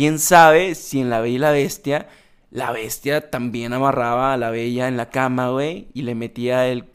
quién 0.00 0.18
sabe 0.18 0.74
si 0.76 0.98
en 0.98 1.10
La 1.10 1.20
Bella 1.20 1.34
y 1.34 1.38
la 1.38 1.50
Bestia, 1.50 2.08
la 2.50 2.72
bestia 2.72 3.28
también 3.28 3.74
amarraba 3.74 4.32
a 4.32 4.38
la 4.38 4.48
Bella 4.48 4.88
en 4.88 4.96
la 4.96 5.10
cama, 5.10 5.50
güey, 5.50 5.88
y 5.92 6.00
le 6.00 6.14
metía 6.14 6.66
el 6.68 6.86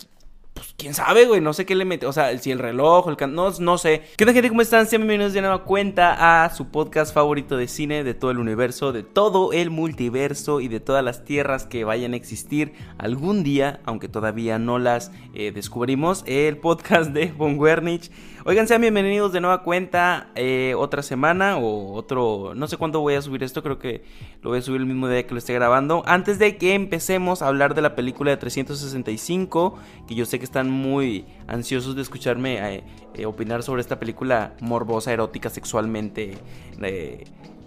pues 0.56 0.75
quién 0.78 0.94
sabe, 0.94 1.26
güey, 1.26 1.40
no 1.42 1.54
sé 1.54 1.66
qué 1.66 1.74
le 1.74 1.86
mete, 1.86 2.06
o 2.06 2.12
sea, 2.12 2.38
si 2.38 2.52
el 2.52 2.60
reloj, 2.60 3.08
el 3.08 3.16
can... 3.16 3.34
no, 3.34 3.50
no 3.60 3.78
sé. 3.78 4.04
¿Qué 4.18 4.24
onda, 4.24 4.34
gente? 4.34 4.50
¿Cómo 4.50 4.62
están? 4.62 4.88
Sean 4.88 5.02
bienvenidos 5.02 5.34
de 5.34 5.42
nueva 5.42 5.64
cuenta 5.64 6.44
a 6.44 6.50
su 6.54 6.68
podcast 6.68 7.14
favorito 7.14 7.56
de 7.56 7.68
cine 7.68 8.04
de 8.04 8.14
todo 8.14 8.32
el 8.32 8.40
universo, 8.40 8.92
de 8.92 9.04
todo 9.04 9.54
el 9.54 9.70
multiverso 9.70 10.60
y 10.60 10.68
de 10.68 10.80
todas 10.82 11.04
las 11.04 11.24
tierras 11.24 11.66
que 11.66 11.86
vayan 11.86 12.14
a 12.14 12.18
existir 12.18 12.74
algún 12.98 13.44
día, 13.44 13.80
aunque 13.86 14.10
todavía 14.10 14.60
no 14.60 14.78
las 14.78 15.12
eh, 15.34 15.52
descubrimos, 15.54 16.24
el 16.28 16.58
podcast 16.58 17.12
de 17.12 17.32
Von 17.32 17.58
Wernich. 17.58 18.12
Oigan, 18.48 18.68
sean 18.68 18.82
bienvenidos 18.82 19.34
de 19.34 19.42
nueva 19.42 19.64
cuenta 19.64 20.28
eh, 20.36 20.76
otra 20.78 21.02
semana 21.02 21.58
o 21.58 21.94
otro, 21.96 22.54
no 22.56 22.68
sé 22.68 22.78
cuándo 22.78 23.00
voy 23.00 23.16
a 23.16 23.22
subir 23.24 23.42
esto, 23.42 23.64
creo 23.64 23.80
que 23.80 24.04
lo 24.44 24.52
voy 24.52 24.60
a 24.60 24.62
subir 24.62 24.82
el 24.82 24.86
mismo 24.86 25.08
día 25.08 25.26
que 25.26 25.34
lo 25.34 25.40
esté 25.40 25.54
grabando. 25.54 26.04
Antes 26.06 26.38
de 26.38 26.58
que 26.58 26.76
empecemos 26.76 27.42
a 27.42 27.48
hablar 27.48 27.74
de 27.74 27.82
la 27.82 27.96
película 27.96 28.30
de 28.30 28.38
365, 28.38 29.80
que 30.08 30.14
yo 30.14 30.26
sé 30.28 30.38
que 30.38 30.46
están 30.46 30.65
muy 30.70 31.26
ansiosos 31.48 31.96
de 31.96 32.02
escucharme 32.02 32.76
eh, 32.76 32.84
eh, 33.14 33.26
opinar 33.26 33.64
sobre 33.64 33.82
esta 33.82 34.00
película 34.00 34.54
morbosa, 34.62 35.12
erótica, 35.14 35.50
sexualmente, 35.50 36.38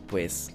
pues 0.06 0.54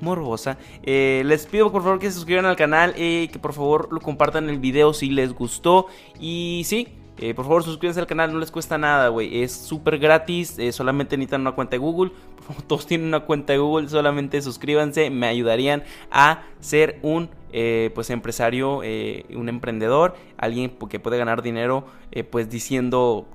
morbosa. 0.00 0.58
les 0.84 1.46
pido 1.46 1.70
por 1.70 1.82
favor 1.82 1.98
que 1.98 2.06
se 2.06 2.16
suscriban 2.16 2.46
al 2.46 2.56
canal 2.56 2.94
que 2.94 3.38
por 3.40 3.52
favor 3.52 3.88
lo 3.92 4.00
compartan 4.00 4.48
el 4.48 4.58
video 4.58 4.92
si 4.92 5.10
les 5.10 5.32
gustó. 5.32 5.86
Y 6.18 6.62
sí, 6.64 6.88
eh, 7.22 7.34
por 7.34 7.44
favor, 7.44 7.62
suscríbanse 7.62 8.00
al 8.00 8.06
canal, 8.06 8.32
no 8.32 8.38
les 8.38 8.50
cuesta 8.50 8.78
nada, 8.78 9.08
güey. 9.08 9.42
Es 9.42 9.52
súper 9.52 9.98
gratis, 9.98 10.58
eh, 10.58 10.72
solamente 10.72 11.18
necesitan 11.18 11.42
una 11.42 11.52
cuenta 11.52 11.72
de 11.72 11.78
Google. 11.78 12.12
Por 12.36 12.44
favor, 12.44 12.62
todos 12.62 12.86
tienen 12.86 13.08
una 13.08 13.20
cuenta 13.20 13.52
de 13.52 13.58
Google, 13.58 13.90
solamente 13.90 14.40
suscríbanse, 14.40 15.10
me 15.10 15.26
ayudarían 15.26 15.84
a 16.10 16.44
ser 16.60 16.98
un 17.02 17.28
eh, 17.52 17.90
pues 17.94 18.08
empresario, 18.08 18.78
un 18.78 19.48
emprendedor, 19.50 20.16
alguien 20.38 20.70
que 20.88 20.98
puede 20.98 21.18
ganar 21.18 21.42
dinero 21.42 21.84
pues 22.30 22.48
diciendo 22.48 23.26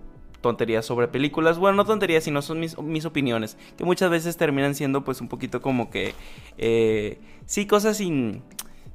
tonterías 0.41 0.83
sobre 0.83 1.07
películas. 1.07 1.59
Bueno, 1.59 1.77
no 1.77 1.85
tonterías, 1.85 2.23
sino 2.23 2.41
son 2.41 2.59
mis, 2.59 2.75
mis, 2.79 3.05
opiniones. 3.05 3.55
Que 3.77 3.83
muchas 3.83 4.09
veces 4.09 4.35
terminan 4.35 4.73
siendo 4.73 5.03
pues 5.03 5.21
un 5.21 5.27
poquito 5.27 5.61
como 5.61 5.91
que... 5.91 6.15
sí, 7.45 7.67
cosas 7.67 7.97
sin 7.97 8.41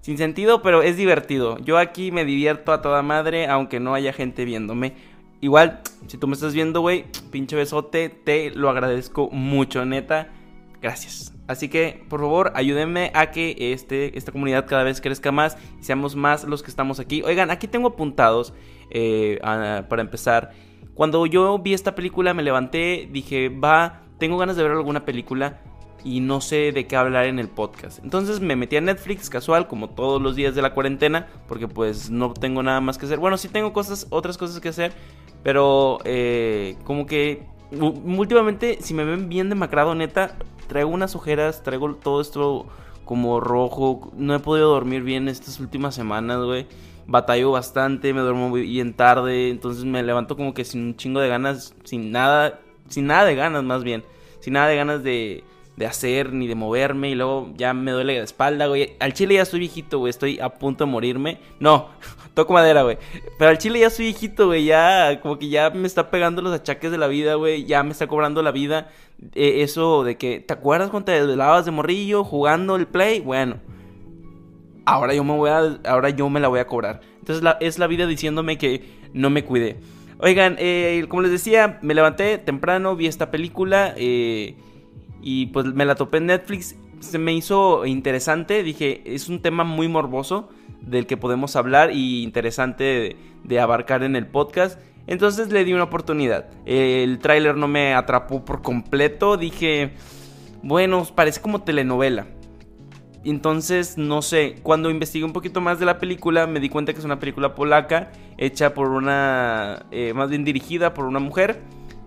sin 0.01 0.19
sentido, 0.19 0.63
pero 0.63 0.83
es 0.83 0.97
divertido. 0.97 1.59
Yo 1.59 1.79
aquí 1.79 2.11
me 2.11 2.25
divierto 2.25 2.73
a 2.73 2.83
toda 2.83 3.03
madre, 3.03 3.47
aunque 3.47 3.81
no 3.81 3.95
haya 3.95 4.13
gente 4.13 4.45
viéndome. 4.45 4.95
Igual, 5.41 5.81
si 6.07 6.19
tú 6.19 6.27
me 6.27 6.35
estás 6.35 6.53
viendo, 6.53 6.81
güey, 6.81 7.07
pinche 7.31 7.57
besote, 7.57 8.09
te 8.09 8.51
lo 8.51 8.69
agradezco 8.69 9.31
mucho, 9.31 9.85
neta. 9.85 10.29
Gracias. 10.83 11.35
Así 11.47 11.69
que, 11.69 12.05
por 12.09 12.21
favor, 12.21 12.53
ayúdenme 12.55 13.11
a 13.15 13.31
que 13.31 13.57
este, 13.73 14.17
esta 14.17 14.33
comunidad 14.33 14.67
cada 14.67 14.83
vez 14.83 15.01
crezca 15.01 15.33
más 15.33 15.59
y 15.81 15.85
seamos 15.85 16.17
más 16.17 16.45
los 16.45 16.63
que 16.63 16.71
estamos 16.71 17.01
aquí. 17.01 17.23
Oigan, 17.23 17.51
aquí 17.51 17.69
tengo 17.69 17.89
apuntados 17.89 18.55
eh, 18.91 19.39
para 19.43 20.03
empezar. 20.03 20.53
Cuando 20.95 21.27
yo 21.27 21.59
vi 21.59 21.75
esta 21.75 21.95
película, 21.95 22.35
me 22.35 22.43
levanté, 22.43 23.09
dije, 23.11 23.49
va, 23.49 24.03
tengo 24.19 24.39
ganas 24.39 24.57
de 24.57 24.63
ver 24.63 24.73
alguna 24.73 25.05
película 25.05 25.61
y 26.05 26.21
no 26.21 26.41
sé 26.41 26.73
de 26.73 26.87
qué 26.87 26.97
hablar 26.97 27.27
en 27.27 27.39
el 27.39 27.49
podcast. 27.49 28.03
Entonces 28.03 28.41
me 28.41 28.57
metí 28.57 28.77
a 28.77 28.81
Netflix 28.81 29.31
casual, 29.31 29.69
como 29.69 29.91
todos 29.91 30.21
los 30.21 30.37
días 30.37 30.55
de 30.55 30.63
la 30.63 30.75
cuarentena, 30.75 31.29
porque 31.49 31.69
pues 31.69 32.11
no 32.11 32.33
tengo 32.33 32.63
nada 32.63 32.81
más 32.81 32.99
que 32.99 33.07
hacer. 33.07 33.19
Bueno, 33.19 33.37
sí 33.37 33.49
tengo 33.49 33.73
cosas, 33.73 34.07
otras 34.11 34.39
cosas 34.39 34.61
que 34.61 34.71
hacer, 34.71 34.93
pero 35.43 35.99
eh, 36.05 36.77
como 36.85 37.07
que 37.07 37.47
últimamente, 37.73 38.79
si 38.81 38.95
me 38.95 39.05
ven 39.05 39.29
bien 39.29 39.49
demacrado, 39.49 39.95
neta, 39.95 40.37
traigo 40.69 40.91
unas 40.91 41.15
ojeras, 41.15 41.63
traigo 41.63 41.95
todo 41.97 42.21
esto 42.21 42.67
como 43.05 43.41
rojo. 43.41 44.11
No 44.17 44.35
he 44.35 44.39
podido 44.39 44.71
dormir 44.71 45.03
bien 45.03 45.29
estas 45.29 45.61
últimas 45.61 45.95
semanas, 45.95 46.39
güey. 46.43 46.67
Batallo 47.07 47.51
bastante, 47.51 48.13
me 48.15 48.21
duermo 48.21 48.53
bien 48.53 48.95
tarde, 48.95 49.51
entonces 49.51 49.85
me 49.85 50.03
levanto 50.03 50.37
como 50.37 50.55
que 50.55 50.65
sin 50.65 50.85
un 50.85 50.97
chingo 50.97 51.21
de 51.21 51.29
ganas, 51.29 51.75
sin 51.83 52.13
nada, 52.13 52.61
sin 52.89 53.07
nada 53.07 53.25
de 53.25 53.35
ganas 53.35 53.65
más 53.65 53.83
bien, 53.83 54.05
sin 54.39 54.53
nada 54.53 54.69
de 54.69 54.77
ganas 54.77 55.03
de 55.03 55.43
de 55.81 55.87
hacer 55.87 56.35
ni 56.35 56.47
de 56.47 56.55
moverme 56.55 57.09
y 57.09 57.15
luego 57.15 57.55
ya 57.57 57.73
me 57.73 57.91
duele 57.91 58.19
la 58.19 58.25
espalda, 58.25 58.67
güey. 58.67 58.97
Al 59.01 59.15
chile 59.15 59.37
ya 59.37 59.43
estoy 59.43 59.61
viejito, 59.61 59.99
güey, 59.99 60.11
estoy 60.11 60.39
a 60.39 60.51
punto 60.51 60.85
de 60.85 60.91
morirme. 60.91 61.39
No, 61.59 61.89
toco 62.35 62.53
madera, 62.53 62.83
güey. 62.83 62.99
Pero 63.39 63.51
al 63.51 63.57
chile 63.57 63.81
ya 63.81 63.87
estoy 63.87 64.05
viejito, 64.05 64.49
güey, 64.49 64.67
ya 64.67 65.23
como 65.23 65.39
que 65.39 65.49
ya 65.49 65.71
me 65.71 65.87
está 65.87 66.11
pegando 66.11 66.43
los 66.43 66.53
achaques 66.53 66.91
de 66.91 66.99
la 66.99 67.07
vida, 67.07 67.37
güey, 67.37 67.65
ya 67.65 67.83
me 67.83 67.93
está 67.93 68.07
cobrando 68.07 68.43
la 68.43 68.51
vida. 68.51 68.91
Eh, 69.35 69.63
eso 69.63 70.05
de 70.05 70.19
que, 70.19 70.41
¿te 70.41 70.53
acuerdas 70.53 70.91
cuando 70.91 71.07
te 71.07 71.13
desvelabas 71.13 71.65
de 71.65 71.71
morrillo 71.71 72.25
jugando 72.25 72.77
el 72.77 72.87
play? 72.87 73.21
Bueno, 73.21 73.57
ahora 74.85 75.15
yo 75.15 75.25
me 75.25 75.35
voy 75.35 75.49
a, 75.49 75.79
ahora 75.89 76.11
yo 76.11 76.29
me 76.29 76.41
la 76.41 76.49
voy 76.49 76.61
a 76.61 76.67
cobrar. 76.67 77.01
Entonces 77.21 77.43
es 77.61 77.79
la 77.79 77.87
vida 77.87 78.07
diciéndome 78.07 78.59
que 78.59 78.85
no 79.15 79.31
me 79.31 79.47
cuide. 79.47 79.79
Oigan, 80.19 80.57
eh, 80.59 81.07
como 81.09 81.23
les 81.23 81.31
decía, 81.31 81.79
me 81.81 81.95
levanté 81.95 82.37
temprano, 82.37 82.97
vi 82.97 83.07
esta 83.07 83.31
película, 83.31 83.95
eh 83.97 84.57
y 85.23 85.47
pues 85.47 85.67
me 85.67 85.85
la 85.85 85.95
topé 85.95 86.19
en 86.19 86.27
Netflix. 86.27 86.77
Se 87.01 87.19
me 87.19 87.33
hizo 87.33 87.87
interesante. 87.87 88.63
Dije, 88.63 89.03
es 89.05 89.29
un 89.29 89.41
tema 89.41 89.65
muy 89.65 89.89
morboso 89.89 90.49
del 90.81 91.07
que 91.07 91.17
podemos 91.17 91.57
hablar 91.57 91.93
y 91.93 92.23
interesante 92.23 93.17
de, 93.45 93.61
abarcar 93.61 94.03
en 94.03 94.17
el 94.17 94.27
podcast. 94.27 94.81
Entonces 95.07 95.51
le 95.51 95.65
di 95.65 95.73
una 95.73 95.85
oportunidad. 95.85 96.47
El 96.67 97.19
tráiler 97.19 97.57
no 97.57 97.69
me 97.69 97.95
atrapó 97.95 98.45
por 98.45 98.63
completo. 98.63 99.37
Dije, 99.37 99.93
bueno, 100.63 101.07
parece 101.15 101.41
como 101.41 101.63
telenovela. 101.63 102.27
Entonces, 103.25 103.99
no 103.99 104.23
sé, 104.23 104.57
cuando 104.63 104.89
investigué 104.89 105.25
un 105.25 105.35
poquito 105.35 105.61
más 105.61 105.79
de 105.79 105.85
la 105.85 105.99
película, 105.99 106.47
me 106.47 106.59
di 106.59 106.71
cuenta 106.71 106.95
que 106.95 107.01
es 107.01 107.05
una 107.05 107.19
película 107.19 107.55
polaca, 107.55 108.13
hecha 108.39 108.73
por 108.73 108.89
una, 108.89 109.85
eh, 109.91 110.15
más 110.15 110.31
bien 110.31 110.45
dirigida 110.45 110.95
por 110.95 111.05
una 111.05 111.19
mujer. 111.19 111.61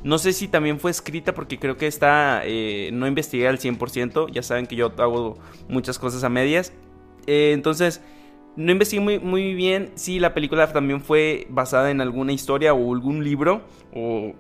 No 0.03 0.17
sé 0.17 0.33
si 0.33 0.47
también 0.47 0.79
fue 0.79 0.91
escrita 0.91 1.33
porque 1.33 1.59
creo 1.59 1.77
que 1.77 1.87
está, 1.87 2.41
eh, 2.45 2.89
no 2.91 3.07
investigué 3.07 3.47
al 3.47 3.59
100%, 3.59 4.29
ya 4.31 4.43
saben 4.43 4.67
que 4.67 4.75
yo 4.75 4.91
hago 4.97 5.37
muchas 5.69 5.97
cosas 5.97 6.23
a 6.23 6.29
medias. 6.29 6.73
Eh, 7.25 7.51
entonces, 7.53 8.01
no 8.55 8.71
investigué 8.71 9.01
muy, 9.01 9.19
muy 9.19 9.53
bien 9.53 9.91
si 9.95 10.19
la 10.19 10.33
película 10.33 10.71
también 10.71 11.01
fue 11.01 11.47
basada 11.49 11.89
en 11.89 12.01
alguna 12.01 12.33
historia 12.33 12.73
o 12.73 12.93
algún 12.93 13.23
libro 13.23 13.63
o, 13.95 14.33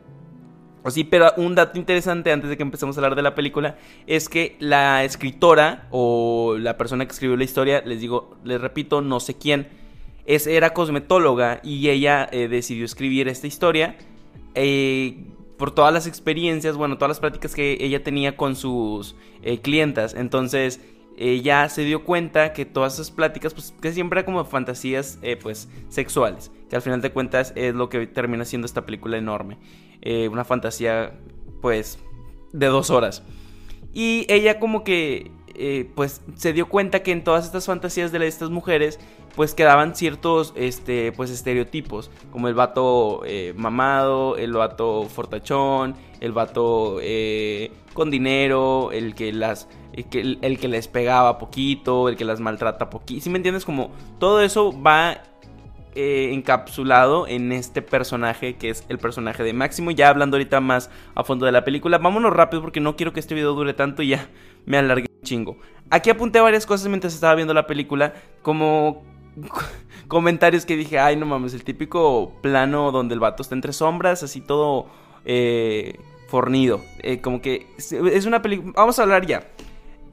sí, 0.89 1.03
pero 1.03 1.31
un 1.37 1.55
dato 1.55 1.79
interesante 1.79 2.31
antes 2.31 2.49
de 2.49 2.57
que 2.57 2.63
empecemos 2.63 2.97
a 2.97 2.99
hablar 2.99 3.15
de 3.15 3.21
la 3.21 3.35
película 3.35 3.77
es 4.05 4.29
que 4.29 4.57
la 4.59 5.03
escritora 5.03 5.87
o 5.91 6.57
la 6.59 6.77
persona 6.77 7.05
que 7.05 7.13
escribió 7.13 7.37
la 7.37 7.45
historia, 7.45 7.81
les 7.85 8.01
digo, 8.01 8.35
les 8.43 8.59
repito, 8.59 9.01
no 9.01 9.19
sé 9.19 9.35
quién, 9.35 9.67
es, 10.25 10.45
era 10.45 10.73
cosmetóloga 10.73 11.61
y 11.63 11.89
ella 11.89 12.27
eh, 12.31 12.47
decidió 12.47 12.85
escribir 12.85 13.27
esta 13.29 13.47
historia. 13.47 13.95
Eh, 14.55 15.32
por 15.57 15.71
todas 15.71 15.93
las 15.93 16.07
experiencias, 16.07 16.75
bueno, 16.75 16.97
todas 16.97 17.09
las 17.09 17.19
prácticas 17.19 17.53
que 17.53 17.77
ella 17.79 18.03
tenía 18.03 18.35
con 18.35 18.55
sus 18.55 19.15
eh, 19.41 19.59
clientas. 19.59 20.13
Entonces, 20.13 20.81
ella 21.15 21.69
se 21.69 21.83
dio 21.83 22.03
cuenta 22.03 22.53
que 22.53 22.65
todas 22.65 22.95
esas 22.95 23.11
pláticas, 23.11 23.53
pues 23.53 23.73
que 23.79 23.93
siempre 23.93 24.19
eran 24.19 24.25
como 24.33 24.45
fantasías, 24.45 25.19
eh, 25.21 25.37
pues, 25.41 25.69
sexuales. 25.89 26.51
Que 26.69 26.75
al 26.75 26.81
final 26.81 27.01
de 27.01 27.11
cuentas 27.11 27.53
es 27.55 27.75
lo 27.75 27.89
que 27.89 28.07
termina 28.07 28.45
siendo 28.45 28.65
esta 28.65 28.85
película 28.85 29.17
enorme. 29.17 29.57
Eh, 30.01 30.27
una 30.27 30.43
fantasía, 30.43 31.19
pues, 31.61 31.99
de 32.51 32.65
dos 32.67 32.89
horas. 32.89 33.23
Y 33.93 34.25
ella 34.27 34.59
como 34.59 34.83
que, 34.83 35.31
pues, 35.93 36.21
se 36.35 36.51
dio 36.51 36.67
cuenta 36.67 37.03
que 37.03 37.11
en 37.11 37.23
todas 37.23 37.45
estas 37.45 37.67
fantasías 37.67 38.11
de 38.11 38.25
estas 38.27 38.49
mujeres, 38.49 38.99
pues 39.35 39.53
quedaban 39.53 39.95
ciertos 39.95 40.53
este, 40.55 41.11
pues, 41.11 41.29
estereotipos, 41.29 42.11
como 42.31 42.47
el 42.47 42.53
vato 42.53 43.21
eh, 43.25 43.53
mamado, 43.55 44.37
el 44.37 44.53
vato 44.53 45.05
fortachón, 45.05 45.95
el 46.19 46.31
vato 46.31 46.99
eh, 47.01 47.71
con 47.93 48.11
dinero, 48.11 48.91
el 48.91 49.15
que 49.15 49.33
las 49.33 49.67
el 49.93 50.05
que, 50.05 50.37
el 50.41 50.59
que 50.59 50.67
les 50.67 50.87
pegaba 50.87 51.37
poquito, 51.37 52.09
el 52.09 52.15
que 52.15 52.25
las 52.25 52.39
maltrata 52.39 52.89
poquito. 52.89 53.23
Si 53.23 53.29
me 53.29 53.37
entiendes? 53.37 53.63
Como 53.63 53.91
todo 54.19 54.41
eso 54.41 54.73
va 54.81 55.21
eh, 55.95 56.31
encapsulado 56.33 57.27
en 57.27 57.51
este 57.51 57.83
personaje 57.83 58.55
que 58.55 58.71
es 58.71 58.83
el 58.89 58.97
personaje 58.97 59.43
de 59.43 59.53
Máximo. 59.53 59.91
Ya 59.91 60.09
hablando 60.09 60.37
ahorita 60.37 60.59
más 60.59 60.89
a 61.13 61.23
fondo 61.23 61.45
de 61.45 61.51
la 61.51 61.63
película, 61.63 61.99
vámonos 61.99 62.33
rápido 62.33 62.61
porque 62.61 62.79
no 62.79 62.95
quiero 62.95 63.13
que 63.13 63.19
este 63.19 63.35
video 63.35 63.53
dure 63.53 63.73
tanto 63.73 64.01
y 64.01 64.09
ya 64.09 64.27
me 64.65 64.77
alargué 64.77 65.05
un 65.09 65.23
chingo. 65.23 65.57
Aquí 65.91 66.09
apunté 66.09 66.39
varias 66.39 66.65
cosas 66.65 66.87
mientras 66.87 67.13
estaba 67.13 67.35
viendo 67.35 67.53
la 67.53 67.67
película, 67.67 68.13
como 68.41 69.03
comentarios 70.07 70.65
que 70.65 70.75
dije, 70.75 70.99
ay, 70.99 71.15
no 71.15 71.25
mames, 71.25 71.53
el 71.53 71.63
típico 71.63 72.33
plano 72.41 72.91
donde 72.91 73.13
el 73.13 73.19
vato 73.19 73.43
está 73.43 73.55
entre 73.55 73.73
sombras, 73.73 74.23
así 74.23 74.41
todo 74.41 74.87
eh, 75.25 75.99
fornido. 76.27 76.81
Eh, 76.99 77.21
como 77.21 77.41
que 77.41 77.67
es 77.77 78.25
una 78.25 78.41
película, 78.41 78.73
vamos 78.75 78.99
a 78.99 79.03
hablar 79.03 79.25
ya. 79.25 79.47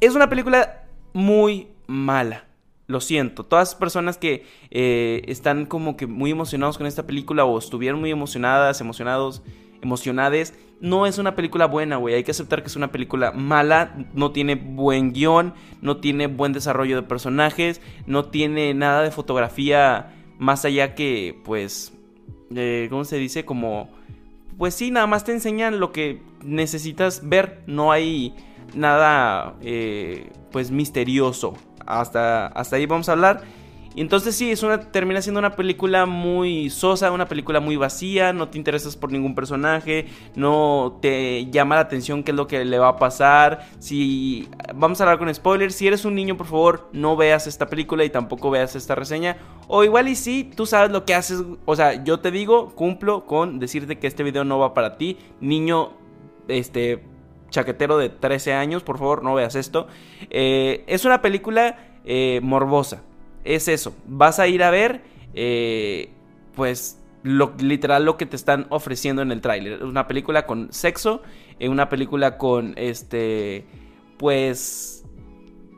Es 0.01 0.15
una 0.15 0.29
película 0.29 0.85
muy 1.13 1.69
mala. 1.87 2.47
Lo 2.87 3.01
siento, 3.01 3.45
todas 3.45 3.69
las 3.71 3.75
personas 3.77 4.19
que 4.19 4.45
eh, 4.71 5.23
están 5.29 5.65
como 5.67 5.97
que 5.97 6.09
muy 6.09 6.33
emocionados 6.33 6.77
con 6.77 6.89
esta 6.89 7.07
película 7.07 7.45
o 7.45 7.57
estuvieron 7.57 8.01
muy 8.01 8.11
emocionadas, 8.11 8.81
emocionados, 8.81 9.43
emocionadas. 9.81 10.55
No 10.81 11.07
es 11.07 11.19
una 11.19 11.37
película 11.37 11.67
buena, 11.67 11.97
güey. 11.97 12.15
Hay 12.15 12.25
que 12.25 12.31
aceptar 12.31 12.63
que 12.63 12.69
es 12.69 12.77
una 12.77 12.91
película 12.91 13.33
mala. 13.33 13.95
No 14.15 14.33
tiene 14.33 14.55
buen 14.55 15.13
guion. 15.13 15.53
No 15.83 15.99
tiene 15.99 16.27
buen 16.27 16.53
desarrollo 16.53 16.97
de 16.97 17.03
personajes. 17.03 17.83
No 18.07 18.27
tiene 18.27 18.73
nada 18.73 19.03
de 19.03 19.11
fotografía 19.11 20.15
más 20.39 20.65
allá 20.65 20.95
que, 20.95 21.39
pues, 21.45 21.93
eh, 22.55 22.87
¿cómo 22.89 23.05
se 23.05 23.19
dice? 23.19 23.45
Como, 23.45 23.91
pues 24.57 24.75
sí, 24.75 24.91
nada 24.91 25.07
más 25.07 25.25
te 25.25 25.33
enseñan 25.33 25.81
lo 25.81 25.93
que 25.93 26.23
necesitas 26.43 27.29
ver. 27.29 27.63
No 27.67 27.93
hay 27.93 28.35
nada, 28.75 29.57
eh, 29.61 30.31
pues, 30.51 30.71
misterioso. 30.71 31.59
Hasta, 31.85 32.47
hasta 32.47 32.77
ahí 32.77 32.87
vamos 32.87 33.11
a 33.11 33.13
hablar. 33.13 33.43
Y 33.95 34.03
entonces 34.03 34.37
sí, 34.37 34.53
es 34.53 34.63
una, 34.63 34.79
termina 34.93 35.21
siendo 35.21 35.41
una 35.41 35.57
película 35.57 36.07
muy 36.07 36.71
sosa, 36.71 37.11
una 37.11 37.27
película 37.27 37.59
muy 37.59 37.77
vacía, 37.77 38.33
no 38.33 38.49
te 38.49 38.57
interesas 38.57 38.97
por 38.97 39.11
ningún 39.11 39.35
personaje, 39.35 40.07
no 40.37 40.99
te 41.03 41.51
llama 41.51 41.75
la 41.75 41.83
atención 41.83 42.23
qué 42.23 42.31
es 42.31 42.37
lo 42.37 42.47
que 42.47 42.65
le 42.65 42.79
va 42.79 42.91
a 42.91 42.97
pasar. 42.97 43.67
Si 43.81 44.49
vamos 44.75 45.01
a 45.01 45.05
hablar 45.05 45.19
con 45.19 45.35
spoilers, 45.35 45.75
si 45.75 45.89
eres 45.89 46.05
un 46.05 46.15
niño, 46.15 46.37
por 46.37 46.47
favor, 46.47 46.89
no 46.93 47.17
veas 47.17 47.49
esta 47.49 47.67
película 47.67 48.05
y 48.05 48.11
tampoco 48.11 48.51
veas 48.51 48.77
esta 48.77 48.95
reseña. 48.95 49.39
O 49.67 49.83
igual 49.83 50.07
y 50.07 50.15
sí, 50.15 50.49
tú 50.55 50.67
sabes 50.67 50.93
lo 50.93 51.05
que 51.05 51.15
haces, 51.15 51.43
o 51.65 51.75
sea, 51.77 52.05
yo 52.05 52.21
te 52.21 52.31
digo, 52.31 52.71
cumplo 52.77 53.27
con 53.27 53.59
decirte 53.59 53.99
que 53.99 54.07
este 54.07 54.23
video 54.23 54.45
no 54.45 54.61
va 54.61 54.73
para 54.73 54.99
ti, 54.99 55.19
niño, 55.41 55.95
este 56.47 57.03
chaquetero 57.51 57.99
de 57.99 58.09
13 58.09 58.53
años, 58.53 58.85
por 58.85 58.99
favor, 58.99 59.25
no 59.25 59.35
veas 59.35 59.57
esto. 59.57 59.89
Eh, 60.31 60.85
es 60.87 61.05
una 61.05 61.21
película 61.21 61.77
eh, 62.05 62.39
morbosa 62.45 63.03
es 63.45 63.69
eso. 63.69 63.95
Vas 64.07 64.39
a 64.39 64.49
ir 64.49 64.63
a 64.63 64.71
ver, 64.71 65.03
eh, 65.35 66.11
pues, 66.55 66.99
lo, 67.23 67.55
literal 67.59 68.05
lo 68.05 68.17
que 68.17 68.27
te 68.27 68.37
están 68.37 68.67
ofreciendo 68.71 69.23
en 69.23 69.33
el 69.33 69.41
tráiler. 69.41 69.85
Una 69.85 70.07
película 70.07 70.47
con 70.47 70.73
sexo, 70.73 71.23
eh, 71.59 71.69
una 71.69 71.89
película 71.89 72.39
con, 72.39 72.75
este, 72.77 73.65
pues, 74.19 75.05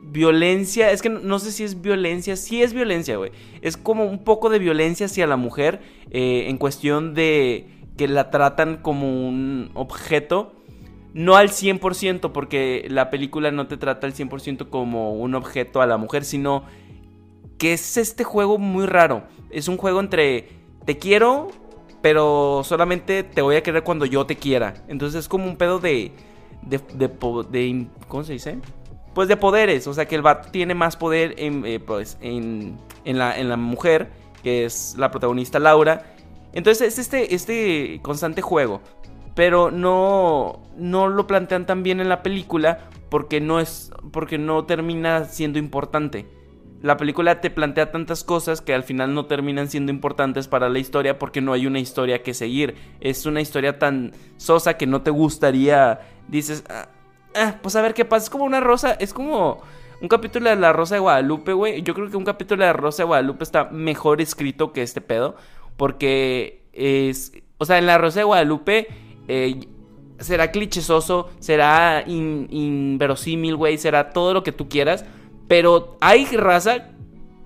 violencia. 0.03 0.91
Es 0.91 1.01
que 1.01 1.09
no, 1.09 1.39
sé 1.39 1.51
si 1.51 1.63
es 1.63 1.81
violencia. 1.81 2.35
Sí 2.35 2.61
es 2.61 2.73
violencia, 2.73 3.17
güey. 3.17 3.31
Es 3.61 3.77
como 3.77 4.05
un 4.05 4.23
poco 4.23 4.49
de 4.49 4.59
violencia 4.59 5.05
hacia 5.05 5.27
la 5.27 5.37
mujer 5.37 5.81
eh, 6.11 6.45
en 6.47 6.57
cuestión 6.57 7.13
de 7.13 7.67
que 7.97 8.07
la 8.07 8.29
tratan 8.29 8.77
como 8.77 9.27
un 9.27 9.71
objeto. 9.73 10.53
No 11.13 11.35
al 11.35 11.49
100%, 11.49 12.31
porque 12.31 12.87
la 12.89 13.11
película 13.11 13.51
no 13.51 13.67
te 13.67 13.77
trata 13.77 14.07
al 14.07 14.15
100% 14.15 14.69
como 14.69 15.13
un 15.13 15.35
objeto 15.35 15.79
a 15.79 15.85
la 15.85 15.97
mujer, 15.97 16.25
sino 16.25 16.63
que 17.63 17.71
es 17.71 17.95
este 17.95 18.25
juego 18.25 18.57
muy 18.57 18.85
raro. 18.87 19.23
Es 19.49 19.69
un 19.69 19.77
juego 19.77 20.01
entre 20.01 20.49
te 20.83 20.97
quiero, 20.97 21.49
pero 22.01 22.59
solamente 22.65 23.23
te 23.23 23.41
voy 23.41 23.55
a 23.55 23.63
querer 23.63 23.83
cuando 23.83 24.05
yo 24.05 24.25
te 24.25 24.35
quiera. 24.35 24.73
Entonces 24.89 25.21
es 25.21 25.29
como 25.29 25.45
un 25.45 25.55
pedo 25.55 25.79
de, 25.79 26.11
¿cómo 28.09 28.25
se 28.25 28.33
dice? 28.33 28.57
Pues 29.13 29.29
de 29.29 29.37
poderes, 29.37 29.87
o 29.87 29.93
sea 29.93 30.05
que 30.09 30.15
el 30.15 30.21
vato 30.21 30.49
tiene 30.51 30.75
más 30.75 30.97
poder 30.97 31.35
en, 31.37 31.65
eh, 31.65 31.79
pues, 31.79 32.17
en, 32.19 32.77
en, 33.05 33.17
la, 33.17 33.39
en 33.39 33.47
la 33.47 33.55
mujer, 33.55 34.11
que 34.43 34.65
es 34.65 34.95
la 34.97 35.09
protagonista 35.09 35.57
Laura. 35.57 36.03
Entonces 36.51 36.85
es 36.85 36.99
este, 36.99 37.33
este 37.33 38.01
constante 38.01 38.41
juego. 38.41 38.81
Pero 39.35 39.71
no, 39.71 40.63
no 40.75 41.07
lo 41.07 41.27
plantean 41.27 41.65
tan 41.65 41.81
bien 41.81 42.01
en 42.01 42.09
la 42.09 42.23
película 42.23 42.89
porque 43.09 43.39
no, 43.39 43.61
es, 43.61 43.89
porque 44.11 44.37
no 44.37 44.65
termina 44.65 45.23
siendo 45.23 45.59
importante 45.59 46.42
la 46.83 46.97
película 46.97 47.39
te 47.39 47.49
plantea 47.49 47.91
tantas 47.91 48.25
cosas 48.25 48.59
que 48.59 48.73
al 48.73 48.83
final 48.83 49.13
no 49.13 49.25
terminan 49.25 49.69
siendo 49.69 49.89
importantes 49.89 50.49
para 50.49 50.67
la 50.67 50.79
historia 50.79 51.17
porque 51.17 51.39
no 51.39 51.53
hay 51.53 51.65
una 51.65 51.79
historia 51.79 52.21
que 52.23 52.33
seguir. 52.33 52.75
Es 52.99 53.25
una 53.25 53.39
historia 53.39 53.79
tan 53.79 54.11
sosa 54.35 54.75
que 54.75 54.85
no 54.85 55.01
te 55.01 55.09
gustaría, 55.09 56.01
dices, 56.27 56.65
ah, 56.67 56.89
ah, 57.35 57.55
pues 57.61 57.77
a 57.77 57.81
ver 57.81 57.93
qué 57.93 58.03
pasa. 58.03 58.25
Es 58.25 58.29
como 58.29 58.43
una 58.43 58.59
rosa, 58.59 58.91
es 58.99 59.13
como 59.13 59.61
un 60.01 60.09
capítulo 60.09 60.49
de 60.49 60.57
La 60.57 60.73
Rosa 60.73 60.95
de 60.95 60.99
Guadalupe, 60.99 61.53
güey. 61.53 61.83
Yo 61.83 61.93
creo 61.93 62.09
que 62.09 62.17
un 62.17 62.25
capítulo 62.25 62.63
de 62.63 62.67
La 62.67 62.73
Rosa 62.73 63.03
de 63.03 63.07
Guadalupe 63.07 63.45
está 63.45 63.69
mejor 63.71 64.19
escrito 64.19 64.73
que 64.73 64.81
este 64.81 64.99
pedo 64.99 65.37
porque 65.77 66.65
es, 66.73 67.31
o 67.59 67.65
sea, 67.65 67.77
en 67.77 67.85
La 67.85 67.97
Rosa 67.97 68.19
de 68.19 68.25
Guadalupe... 68.25 68.87
Eh, 69.29 69.67
será 70.19 70.51
clichésoso, 70.51 71.29
será 71.39 72.03
inverosímil, 72.07 73.55
güey, 73.55 73.77
será 73.77 74.11
todo 74.11 74.33
lo 74.33 74.43
que 74.43 74.51
tú 74.51 74.69
quieras, 74.69 75.05
pero 75.47 75.97
hay 76.01 76.25
raza 76.25 76.89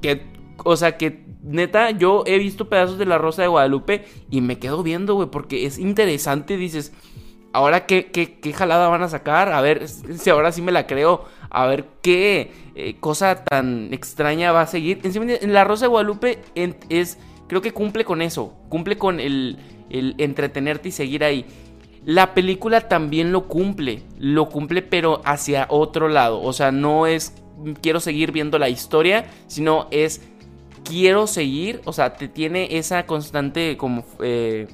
que, 0.01 0.25
o 0.63 0.75
sea, 0.75 0.97
que 0.97 1.25
neta, 1.43 1.91
yo 1.91 2.23
he 2.25 2.37
visto 2.37 2.69
pedazos 2.69 2.97
de 2.97 3.05
la 3.05 3.17
Rosa 3.17 3.41
de 3.41 3.47
Guadalupe 3.47 4.05
y 4.29 4.41
me 4.41 4.59
quedo 4.59 4.83
viendo, 4.83 5.15
güey, 5.15 5.29
porque 5.29 5.65
es 5.65 5.79
interesante, 5.79 6.57
dices, 6.57 6.93
ahora 7.53 7.85
qué, 7.85 8.07
qué, 8.11 8.53
jalada 8.53 8.89
van 8.89 9.03
a 9.03 9.09
sacar, 9.09 9.51
a 9.51 9.61
ver 9.61 9.87
si 9.87 10.29
ahora 10.29 10.51
sí 10.51 10.61
me 10.61 10.71
la 10.71 10.87
creo, 10.87 11.25
a 11.49 11.65
ver 11.65 11.85
qué 12.01 12.51
eh, 12.75 12.97
cosa 12.99 13.43
tan 13.43 13.93
extraña 13.93 14.51
va 14.51 14.61
a 14.61 14.67
seguir. 14.67 14.99
En 15.03 15.53
la 15.53 15.63
Rosa 15.63 15.85
de 15.85 15.89
Guadalupe 15.89 16.39
es, 16.55 17.17
creo 17.47 17.61
que 17.61 17.71
cumple 17.71 18.05
con 18.05 18.21
eso, 18.21 18.53
cumple 18.69 18.97
con 18.97 19.19
el, 19.19 19.57
el 19.89 20.15
entretenerte 20.17 20.89
y 20.89 20.91
seguir 20.91 21.23
ahí. 21.23 21.45
La 22.05 22.33
película 22.33 22.87
también 22.87 23.31
lo 23.31 23.47
cumple, 23.47 24.01
lo 24.17 24.47
cumple 24.49 24.81
pero 24.81 25.21
hacia 25.25 25.67
otro 25.69 26.07
lado, 26.07 26.41
o 26.41 26.53
sea, 26.53 26.71
no 26.71 27.07
es 27.07 27.33
quiero 27.81 27.99
seguir 27.99 28.31
viendo 28.31 28.59
la 28.59 28.69
historia, 28.69 29.25
sino 29.47 29.87
es 29.91 30.21
quiero 30.83 31.27
seguir, 31.27 31.81
o 31.85 31.93
sea, 31.93 32.13
te 32.13 32.27
tiene 32.27 32.77
esa 32.77 33.05
constante 33.05 33.77
como 33.77 34.05
eh, 34.21 34.67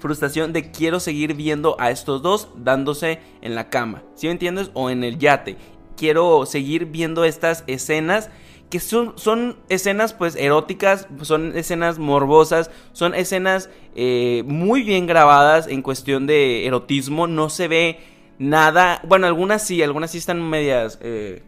frustración 0.00 0.52
de 0.52 0.70
quiero 0.70 1.00
seguir 1.00 1.34
viendo 1.34 1.76
a 1.78 1.90
estos 1.90 2.22
dos 2.22 2.48
dándose 2.56 3.20
en 3.42 3.54
la 3.54 3.70
cama, 3.70 4.02
¿sí 4.14 4.26
me 4.26 4.32
entiendes? 4.32 4.70
O 4.74 4.90
en 4.90 5.04
el 5.04 5.18
yate. 5.18 5.56
Quiero 5.96 6.46
seguir 6.46 6.86
viendo 6.86 7.24
estas 7.24 7.64
escenas 7.66 8.30
que 8.70 8.80
son, 8.80 9.14
son 9.16 9.56
escenas 9.68 10.12
pues 10.12 10.36
eróticas, 10.36 11.08
son 11.22 11.56
escenas 11.56 11.98
morbosas, 11.98 12.70
son 12.92 13.14
escenas 13.14 13.70
eh, 13.94 14.42
muy 14.46 14.82
bien 14.82 15.06
grabadas 15.06 15.66
en 15.68 15.82
cuestión 15.82 16.26
de 16.26 16.66
erotismo, 16.66 17.26
no 17.26 17.48
se 17.48 17.66
ve 17.66 18.00
nada, 18.38 19.00
bueno, 19.08 19.26
algunas 19.26 19.62
sí, 19.66 19.82
algunas 19.82 20.10
sí 20.10 20.18
están 20.18 20.42
medias... 20.48 20.98
Eh, 21.02 21.42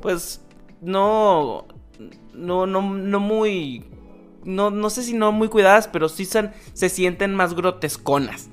pues 0.00 0.40
no, 0.80 1.66
no, 2.34 2.66
no, 2.66 2.82
no 2.82 3.20
muy, 3.20 3.84
no, 4.44 4.70
no 4.70 4.90
sé 4.90 5.02
si 5.02 5.14
no 5.14 5.32
muy 5.32 5.48
cuidadas, 5.48 5.88
pero 5.88 6.08
sí 6.08 6.24
son, 6.24 6.52
se 6.72 6.88
sienten 6.88 7.34
más 7.34 7.54
grotesconas. 7.54 8.48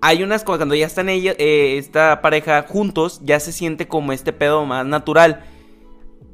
Hay 0.00 0.22
unas 0.22 0.42
cuando 0.42 0.74
ya 0.74 0.86
están 0.86 1.08
ella, 1.08 1.34
eh, 1.38 1.76
esta 1.78 2.20
pareja 2.22 2.64
juntos, 2.68 3.20
ya 3.22 3.38
se 3.38 3.52
siente 3.52 3.86
como 3.86 4.12
este 4.12 4.32
pedo 4.32 4.66
más 4.66 4.84
natural. 4.84 5.44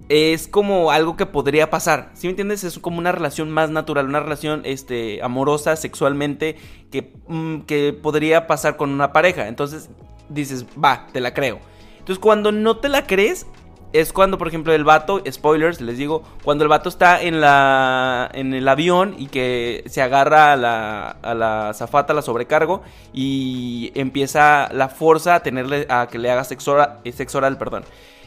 Es 0.08 0.48
como 0.48 0.90
algo 0.90 1.18
que 1.18 1.26
podría 1.26 1.68
pasar. 1.68 2.10
¿Sí 2.14 2.26
me 2.26 2.30
entiendes? 2.30 2.64
Es 2.64 2.78
como 2.78 2.96
una 2.96 3.12
relación 3.12 3.50
más 3.50 3.68
natural, 3.68 4.06
una 4.06 4.20
relación 4.20 4.62
este, 4.64 5.22
amorosa, 5.22 5.76
sexualmente, 5.76 6.56
que, 6.90 7.12
mm, 7.26 7.60
que 7.66 7.92
podría 7.92 8.46
pasar 8.46 8.78
con 8.78 8.88
una 8.88 9.12
pareja. 9.12 9.48
Entonces 9.48 9.90
dices, 10.30 10.64
va, 10.82 11.06
te 11.12 11.20
la 11.20 11.34
creo. 11.34 11.58
Entonces 11.98 12.18
cuando 12.18 12.52
no 12.52 12.78
te 12.78 12.88
la 12.88 13.06
crees, 13.06 13.46
es 13.92 14.12
cuando, 14.12 14.36
por 14.36 14.48
ejemplo, 14.48 14.72
el 14.72 14.84
vato, 14.84 15.22
spoilers, 15.30 15.80
les 15.80 15.96
digo, 15.96 16.22
cuando 16.44 16.64
el 16.64 16.68
vato 16.68 16.88
está 16.88 17.22
en 17.22 17.40
la 17.40 18.30
en 18.34 18.52
el 18.52 18.68
avión 18.68 19.14
y 19.18 19.26
que 19.28 19.82
se 19.86 20.02
agarra 20.02 20.52
a 20.52 20.56
la, 20.56 21.08
a 21.08 21.34
la 21.34 21.72
zafata, 21.72 22.12
la 22.12 22.22
sobrecargo, 22.22 22.82
y 23.14 23.90
empieza 23.94 24.68
la 24.72 24.88
fuerza 24.88 25.36
a 25.36 25.42
tenerle, 25.42 25.86
a 25.88 26.08
que 26.08 26.18
le 26.18 26.30
haga 26.30 26.44
sexo 26.44 26.72
oral, 26.72 27.00
eh, 27.04 27.12
sexo 27.12 27.38
oral 27.38 27.56
perdón. 27.56 27.84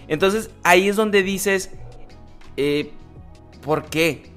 Entonces 0.07 0.49
ahí 0.63 0.89
es 0.89 0.95
donde 0.95 1.21
dices, 1.21 1.71
eh, 2.57 2.91
¿por 3.61 3.85
qué? 3.85 4.31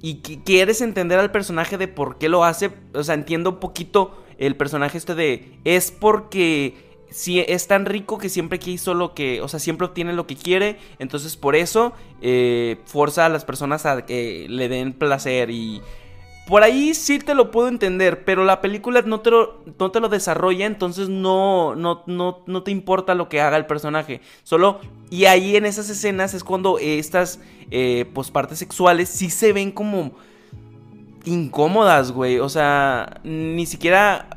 Y 0.00 0.16
quieres 0.20 0.80
entender 0.80 1.18
al 1.18 1.30
personaje 1.30 1.78
de 1.78 1.88
por 1.88 2.18
qué 2.18 2.28
lo 2.28 2.44
hace, 2.44 2.70
o 2.94 3.02
sea, 3.02 3.14
entiendo 3.14 3.50
un 3.50 3.60
poquito 3.60 4.22
el 4.38 4.56
personaje 4.56 4.98
este 4.98 5.14
de, 5.14 5.58
es 5.64 5.92
porque 5.92 6.91
si 7.12 7.40
es 7.40 7.66
tan 7.66 7.86
rico 7.86 8.18
que 8.18 8.28
siempre 8.28 8.58
quiso 8.58 8.94
lo 8.94 9.14
que, 9.14 9.40
o 9.40 9.48
sea, 9.48 9.60
siempre 9.60 9.86
obtiene 9.86 10.12
lo 10.12 10.26
que 10.26 10.36
quiere, 10.36 10.78
entonces 10.98 11.36
por 11.36 11.54
eso 11.54 11.92
eh, 12.20 12.78
forza 12.86 13.26
a 13.26 13.28
las 13.28 13.44
personas 13.44 13.86
a 13.86 14.04
que 14.06 14.46
le 14.48 14.68
den 14.68 14.92
placer 14.92 15.50
y 15.50 15.82
por 16.46 16.64
ahí 16.64 16.94
sí 16.94 17.18
te 17.18 17.34
lo 17.34 17.50
puedo 17.50 17.68
entender, 17.68 18.24
pero 18.24 18.44
la 18.44 18.60
película 18.60 19.02
no 19.02 19.20
te 19.20 19.30
lo, 19.30 19.62
no 19.78 19.90
te 19.90 20.00
lo 20.00 20.08
desarrolla, 20.08 20.66
entonces 20.66 21.08
no, 21.08 21.76
no, 21.76 22.02
no, 22.06 22.42
no 22.46 22.62
te 22.62 22.70
importa 22.70 23.14
lo 23.14 23.28
que 23.28 23.40
haga 23.40 23.56
el 23.56 23.66
personaje, 23.66 24.20
solo, 24.42 24.80
y 25.08 25.26
ahí 25.26 25.56
en 25.56 25.66
esas 25.66 25.88
escenas 25.88 26.34
es 26.34 26.42
cuando 26.42 26.78
estas, 26.78 27.38
eh, 27.70 28.06
pues 28.12 28.30
partes 28.30 28.58
sexuales 28.58 29.08
sí 29.08 29.30
se 29.30 29.52
ven 29.52 29.70
como 29.70 30.12
incómodas, 31.24 32.10
güey, 32.10 32.38
o 32.38 32.48
sea, 32.48 33.20
ni 33.22 33.66
siquiera 33.66 34.31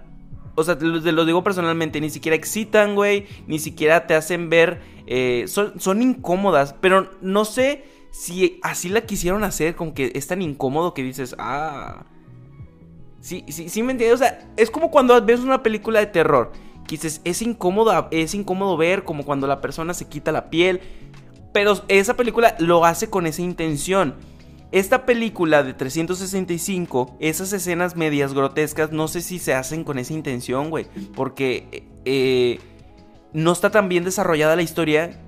o 0.55 0.63
sea, 0.63 0.77
te 0.77 0.85
lo, 0.85 1.25
digo 1.25 1.43
personalmente, 1.43 2.01
ni 2.01 2.09
siquiera 2.09 2.35
excitan, 2.35 2.95
güey, 2.95 3.27
ni 3.47 3.59
siquiera 3.59 4.07
te 4.07 4.15
hacen 4.15 4.49
ver, 4.49 4.81
eh, 5.07 5.45
son, 5.47 5.79
son 5.79 6.01
incómodas, 6.01 6.73
pero 6.79 7.11
no 7.21 7.45
sé 7.45 7.83
si 8.11 8.59
así 8.63 8.89
la 8.89 9.01
quisieron 9.01 9.43
hacer, 9.43 9.75
como 9.75 9.93
que 9.93 10.11
es 10.15 10.27
tan 10.27 10.41
incómodo 10.41 10.93
que 10.93 11.03
dices, 11.03 11.35
ah, 11.37 12.05
Sí, 13.25 13.43
sí, 13.47 13.69
sí 13.69 13.81
me 13.81 13.93
entiendes. 13.93 14.21
O 14.21 14.23
sea, 14.23 14.47
es 14.55 14.69
como 14.69 14.91
cuando 14.91 15.19
ves 15.19 15.39
una 15.39 15.63
película 15.63 15.99
de 15.99 16.05
terror. 16.05 16.51
Que 16.87 16.91
dices, 16.91 17.21
es 17.23 17.41
incómodo, 17.41 18.07
es 18.11 18.35
incómodo 18.35 18.77
ver 18.77 19.03
como 19.03 19.25
cuando 19.25 19.47
la 19.47 19.61
persona 19.61 19.95
se 19.95 20.05
quita 20.05 20.31
la 20.31 20.51
piel. 20.51 20.79
Pero 21.51 21.73
esa 21.87 22.13
película 22.13 22.55
lo 22.59 22.85
hace 22.85 23.09
con 23.09 23.25
esa 23.25 23.41
intención. 23.41 24.13
Esta 24.71 25.05
película 25.05 25.63
de 25.63 25.73
365, 25.73 27.17
esas 27.19 27.53
escenas 27.53 27.95
medias 27.95 28.33
grotescas, 28.33 28.91
no 28.91 29.07
sé 29.07 29.21
si 29.21 29.39
se 29.39 29.53
hacen 29.53 29.83
con 29.83 29.99
esa 29.99 30.13
intención, 30.13 30.69
güey. 30.69 30.87
Porque 31.15 31.87
eh, 32.03 32.59
no 33.33 33.51
está 33.51 33.69
tan 33.69 33.89
bien 33.89 34.03
desarrollada 34.03 34.55
la 34.55 34.63
historia 34.63 35.19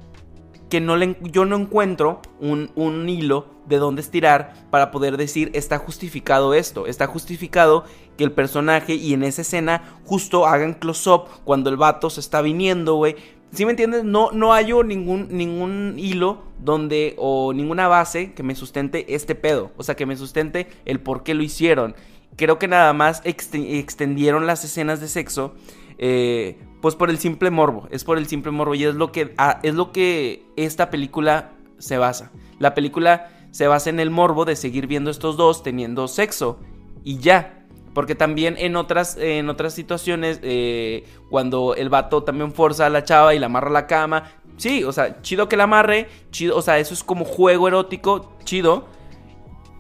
que 0.70 0.82
no 0.82 0.98
le, 0.98 1.18
yo 1.22 1.46
no 1.46 1.56
encuentro 1.56 2.22
un, 2.40 2.72
un 2.76 3.08
hilo 3.08 3.48
de 3.68 3.78
dónde 3.78 4.02
estirar 4.02 4.54
para 4.70 4.92
poder 4.92 5.18
decir 5.18 5.52
está 5.54 5.78
justificado 5.78 6.54
esto, 6.54 6.88
está 6.88 7.08
justificado 7.08 7.86
que 8.18 8.24
el 8.24 8.32
personaje 8.32 8.96
y 8.96 9.14
en 9.14 9.24
esa 9.24 9.42
escena 9.42 10.00
justo 10.06 10.46
hagan 10.46 10.74
close-up 10.74 11.26
cuando 11.44 11.70
el 11.70 11.78
vato 11.78 12.10
se 12.10 12.20
está 12.20 12.42
viniendo, 12.42 12.96
güey. 12.96 13.16
¿Sí 13.54 13.66
me 13.66 13.72
entiendes? 13.72 14.04
No, 14.04 14.32
no 14.32 14.52
hallo 14.52 14.84
ningún, 14.84 15.30
ningún 15.32 15.96
hilo 15.98 16.44
donde 16.60 17.16
o 17.18 17.54
ninguna 17.54 17.88
base 17.88 18.34
que 18.34 18.44
me 18.44 18.56
sustente 18.56 19.14
este 19.16 19.36
pedo, 19.36 19.72
o 19.78 19.84
sea, 19.84 19.96
que 19.96 20.06
me 20.06 20.18
sustente 20.18 20.68
el 20.86 21.00
por 21.00 21.24
qué 21.24 21.34
lo 21.34 21.44
hicieron. 21.44 21.96
Creo 22.36 22.60
que 22.60 22.68
nada 22.68 22.94
más 22.94 23.22
extendieron 23.24 24.46
las 24.46 24.64
escenas 24.64 25.00
de 25.00 25.08
sexo 25.08 25.56
eh, 25.98 26.58
pues 26.82 26.96
por 26.96 27.10
el 27.10 27.18
simple 27.18 27.50
morbo, 27.50 27.88
es 27.90 28.04
por 28.04 28.18
el 28.18 28.28
simple 28.28 28.52
morbo 28.52 28.76
y 28.76 28.84
es 28.84 28.94
lo 28.94 29.12
que 29.12 29.34
ah, 29.38 29.60
es 29.64 29.74
lo 29.74 29.92
que 29.92 30.46
esta 30.56 30.90
película 30.90 31.52
se 31.80 31.98
basa. 31.98 32.32
La 32.60 32.76
película 32.76 33.32
se 33.52 33.68
basa 33.68 33.90
en 33.90 34.00
el 34.00 34.12
morbo 34.12 34.46
de 34.46 34.56
seguir 34.56 34.86
viendo 34.88 35.10
estos 35.10 35.38
dos 35.38 35.64
teniendo 35.64 36.08
sexo 36.08 36.60
y 37.04 37.18
ya. 37.18 37.57
Porque 37.98 38.14
también 38.14 38.58
en 38.60 38.76
otras, 38.76 39.18
en 39.18 39.50
otras 39.50 39.74
situaciones, 39.74 40.40
eh, 40.44 41.04
cuando 41.32 41.74
el 41.74 41.90
vato 41.90 42.22
también 42.22 42.54
forza 42.54 42.86
a 42.86 42.92
la 42.92 43.04
chava 43.04 43.34
y 43.34 43.40
la 43.40 43.48
amarra 43.48 43.70
a 43.70 43.74
la 43.74 43.88
cama, 43.88 44.34
sí, 44.56 44.84
o 44.84 44.92
sea, 44.92 45.20
chido 45.24 45.50
que 45.50 45.58
la 45.58 45.64
amarre, 45.64 46.08
chido, 46.30 46.56
o 46.56 46.62
sea, 46.62 46.78
eso 46.78 46.94
es 46.94 47.04
como 47.04 47.26
juego 47.26 47.68
erótico, 47.68 48.34
chido. 48.44 48.86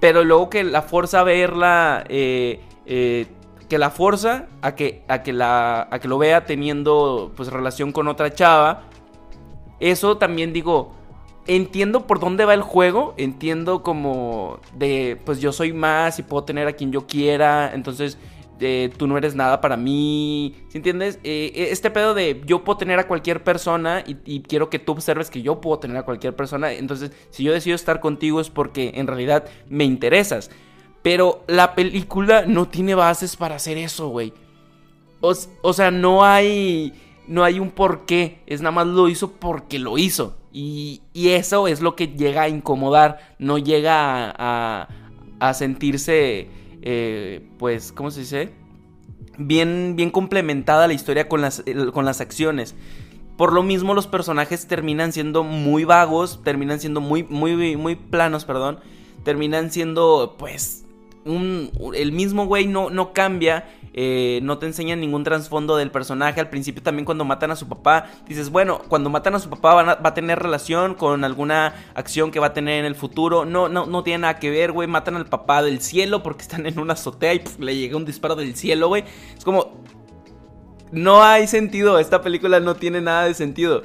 Pero 0.01 0.24
luego 0.24 0.50
que 0.50 0.63
la 0.63 0.81
fuerza 0.81 1.19
a 1.19 1.25
verla 1.25 2.05
eh, 2.09 2.59
eh, 2.88 3.27
que 3.69 3.77
la 3.77 3.91
fuerza 3.91 4.47
a 4.63 4.74
que, 4.74 5.03
a 5.07 5.21
que, 5.21 5.31
la, 5.31 5.88
a 5.91 6.00
que 6.00 6.07
lo 6.07 6.17
vea 6.17 6.43
teniendo 6.43 7.31
pues 7.38 7.51
relación 7.51 7.91
con 7.91 8.07
otra 8.07 8.33
chava. 8.33 8.86
Eso 9.79 10.17
también 10.17 10.53
digo, 10.53 10.95
entiendo 11.48 12.08
por 12.08 12.20
dónde 12.20 12.46
va 12.46 12.54
el 12.54 12.62
juego, 12.62 13.13
entiendo 13.18 13.84
como 13.84 14.60
de, 14.75 15.18
pues 15.25 15.39
yo 15.39 15.51
soy 15.51 15.74
más 15.74 16.20
y 16.20 16.24
puedo 16.24 16.44
tener 16.44 16.68
a 16.68 16.74
quien 16.74 16.92
yo 16.92 17.08
quiera, 17.08 17.72
entonces 17.74 18.18
tú 18.98 19.06
no 19.06 19.18
eres 19.20 19.36
nada 19.36 19.62
para 19.62 19.77
mí, 19.77 20.56
¿sí 20.70 20.80
entiendes? 20.80 21.20
Eh, 21.24 21.51
eh, 21.54 21.68
este 21.70 21.92
pedo 21.92 22.16
de 22.16 22.42
yo 22.48 22.63
puedo 22.63 22.77
tener 22.77 22.98
a 22.98 23.08
cualquier 23.08 23.44
persona 23.44 24.04
y, 24.06 24.18
y, 24.25 24.42
quiero 24.42 24.72
que 24.72 24.80
tú 24.80 24.94
observes 24.94 25.30
que 25.30 25.44
yo 25.44 25.62
puedo 25.62 25.77
tener 25.77 25.96
a 25.98 26.04
cualquier 26.04 26.36
persona, 26.36 26.74
entonces 26.74 27.12
si 27.30 27.44
yo 27.44 27.54
decido 27.54 27.75
estar 27.75 28.00
contigo 28.00 28.42
es 28.42 28.50
porque 28.50 28.94
en 28.96 29.06
realidad 29.06 29.46
me 29.70 29.84
interesas. 29.84 30.50
Pero 31.08 31.44
la 31.48 31.74
película 31.74 32.46
no 32.46 32.68
tiene 32.68 32.94
bases 32.94 33.38
para 33.38 33.56
hacer 33.56 33.77
eso, 33.77 34.10
güey. 34.10 34.34
O, 35.22 35.74
sea, 35.74 35.89
no 35.89 36.25
hay. 36.25 36.94
No 37.27 37.43
hay 37.43 37.60
un 37.60 37.72
porqué. 37.72 38.41
Es 38.48 38.62
nada 38.62 38.72
más 38.72 38.88
lo 38.88 39.10
hizo 39.10 39.31
porque 39.34 39.79
lo 39.79 39.98
hizo. 39.98 40.38
Y, 40.51 41.01
eso 41.13 41.67
es 41.67 41.81
lo 41.81 41.96
que 41.96 42.07
llega 42.07 42.43
a 42.43 42.50
incomodar. 42.50 43.19
No 43.38 43.57
llega 43.57 44.34
a, 44.36 44.88
a, 45.39 45.53
sentirse. 45.53 46.50
Eh, 46.81 47.48
pues, 47.60 47.91
¿cómo 47.91 48.10
se 48.12 48.22
dice? 48.22 48.53
Bien, 49.38 49.96
bien 49.96 50.10
complementada 50.10 50.88
la 50.88 50.93
historia 50.93 51.29
con 51.29 51.41
las, 51.41 51.63
con 51.93 52.05
las 52.05 52.22
acciones. 52.22 52.75
Por 53.38 53.53
lo 53.53 53.62
mismo, 53.62 53.93
los 53.93 54.07
personajes 54.07 54.65
terminan 54.67 55.13
siendo 55.13 55.43
muy 55.43 55.84
vagos. 55.84 56.41
Terminan 56.43 56.79
siendo 56.79 57.01
muy, 57.01 57.24
muy, 57.24 57.75
muy 57.75 57.96
planos, 57.96 58.46
perdón. 58.46 58.79
Terminan 59.24 59.72
siendo, 59.72 60.38
pues 60.39 60.87
el 61.93 62.12
mismo 62.12 62.46
güey 62.46 62.67
no, 62.67 62.89
no 62.89 63.13
cambia, 63.13 63.65
eh, 63.93 64.39
no 64.43 64.57
te 64.57 64.65
enseña 64.65 64.96
ningún 64.96 65.24
trasfondo 65.24 65.75
del 65.75 65.91
personaje. 65.91 66.39
Al 66.39 66.50
principio 66.50 66.81
también 66.81 67.05
cuando 67.05 67.25
matan 67.25 67.51
a 67.51 67.55
su 67.55 67.67
papá, 67.67 68.05
dices, 68.27 68.50
bueno, 68.50 68.81
cuando 68.88 69.10
matan 69.10 69.36
a 69.36 69.39
su 69.39 69.50
papá 69.50 69.74
va 69.84 70.00
a 70.03 70.13
tener 70.13 70.39
relación 70.39 70.96
con 70.96 71.24
alguna 71.24 71.74
acción 71.96 72.31
que 72.31 72.39
va 72.39 72.48
a 72.48 72.53
tener 72.53 72.79
en 72.79 72.86
el 72.86 72.96
futuro. 72.96 73.46
No, 73.46 73.69
no, 73.69 73.86
no 73.86 74.03
tiene 74.03 74.19
nada 74.19 74.39
que 74.39 74.50
ver, 74.50 74.72
güey. 74.72 74.88
Matan 74.88 75.15
al 75.15 75.25
papá 75.25 75.62
del 75.63 75.81
cielo 75.81 76.24
porque 76.24 76.43
están 76.43 76.65
en 76.65 76.79
una 76.79 76.93
azotea 76.93 77.34
y 77.34 77.41
le 77.60 77.75
llega 77.75 77.98
un 77.98 78.05
disparo 78.05 78.36
del 78.36 78.55
cielo, 78.55 78.88
güey. 78.88 79.03
Es 79.38 79.43
como... 79.43 79.86
No 80.89 81.22
hay 81.22 81.48
sentido, 81.48 82.00
esta 82.00 82.22
película 82.22 82.62
no 82.62 82.75
tiene 82.75 83.01
nada 83.01 83.25
de 83.25 83.34
sentido. 83.34 83.84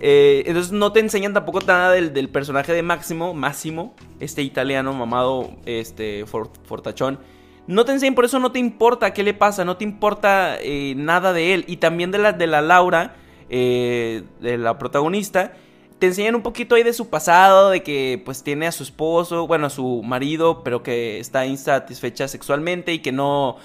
Eh, 0.00 0.42
entonces 0.46 0.72
no 0.72 0.92
te 0.92 1.00
enseñan 1.00 1.32
tampoco 1.32 1.60
nada 1.60 1.92
del, 1.92 2.28
personaje 2.28 2.72
de 2.72 2.82
Máximo, 2.82 3.34
Máximo, 3.34 3.94
este 4.20 4.42
italiano 4.42 4.92
mamado, 4.92 5.50
este 5.64 6.24
fortachón. 6.26 7.18
No 7.66 7.84
te 7.84 7.92
enseñan, 7.92 8.14
por 8.14 8.24
eso 8.24 8.40
no 8.40 8.50
te 8.50 8.58
importa 8.58 9.12
qué 9.12 9.22
le 9.22 9.34
pasa, 9.34 9.64
no 9.64 9.76
te 9.76 9.84
importa 9.84 10.56
eh, 10.60 10.94
nada 10.96 11.32
de 11.32 11.54
él. 11.54 11.64
Y 11.68 11.76
también 11.76 12.10
de 12.10 12.18
la, 12.18 12.32
de 12.32 12.46
la 12.48 12.60
Laura, 12.60 13.14
eh, 13.48 14.24
de 14.40 14.58
la 14.58 14.78
protagonista, 14.78 15.52
te 16.00 16.08
enseñan 16.08 16.34
un 16.34 16.42
poquito 16.42 16.74
ahí 16.74 16.82
de 16.82 16.92
su 16.92 17.08
pasado, 17.08 17.70
de 17.70 17.84
que 17.84 18.20
pues 18.24 18.42
tiene 18.42 18.66
a 18.66 18.72
su 18.72 18.82
esposo, 18.82 19.46
bueno, 19.46 19.66
a 19.66 19.70
su 19.70 20.02
marido, 20.02 20.64
pero 20.64 20.82
que 20.82 21.20
está 21.20 21.46
insatisfecha 21.46 22.26
sexualmente 22.26 22.92
y 22.92 22.98
que 22.98 23.12
no... 23.12 23.56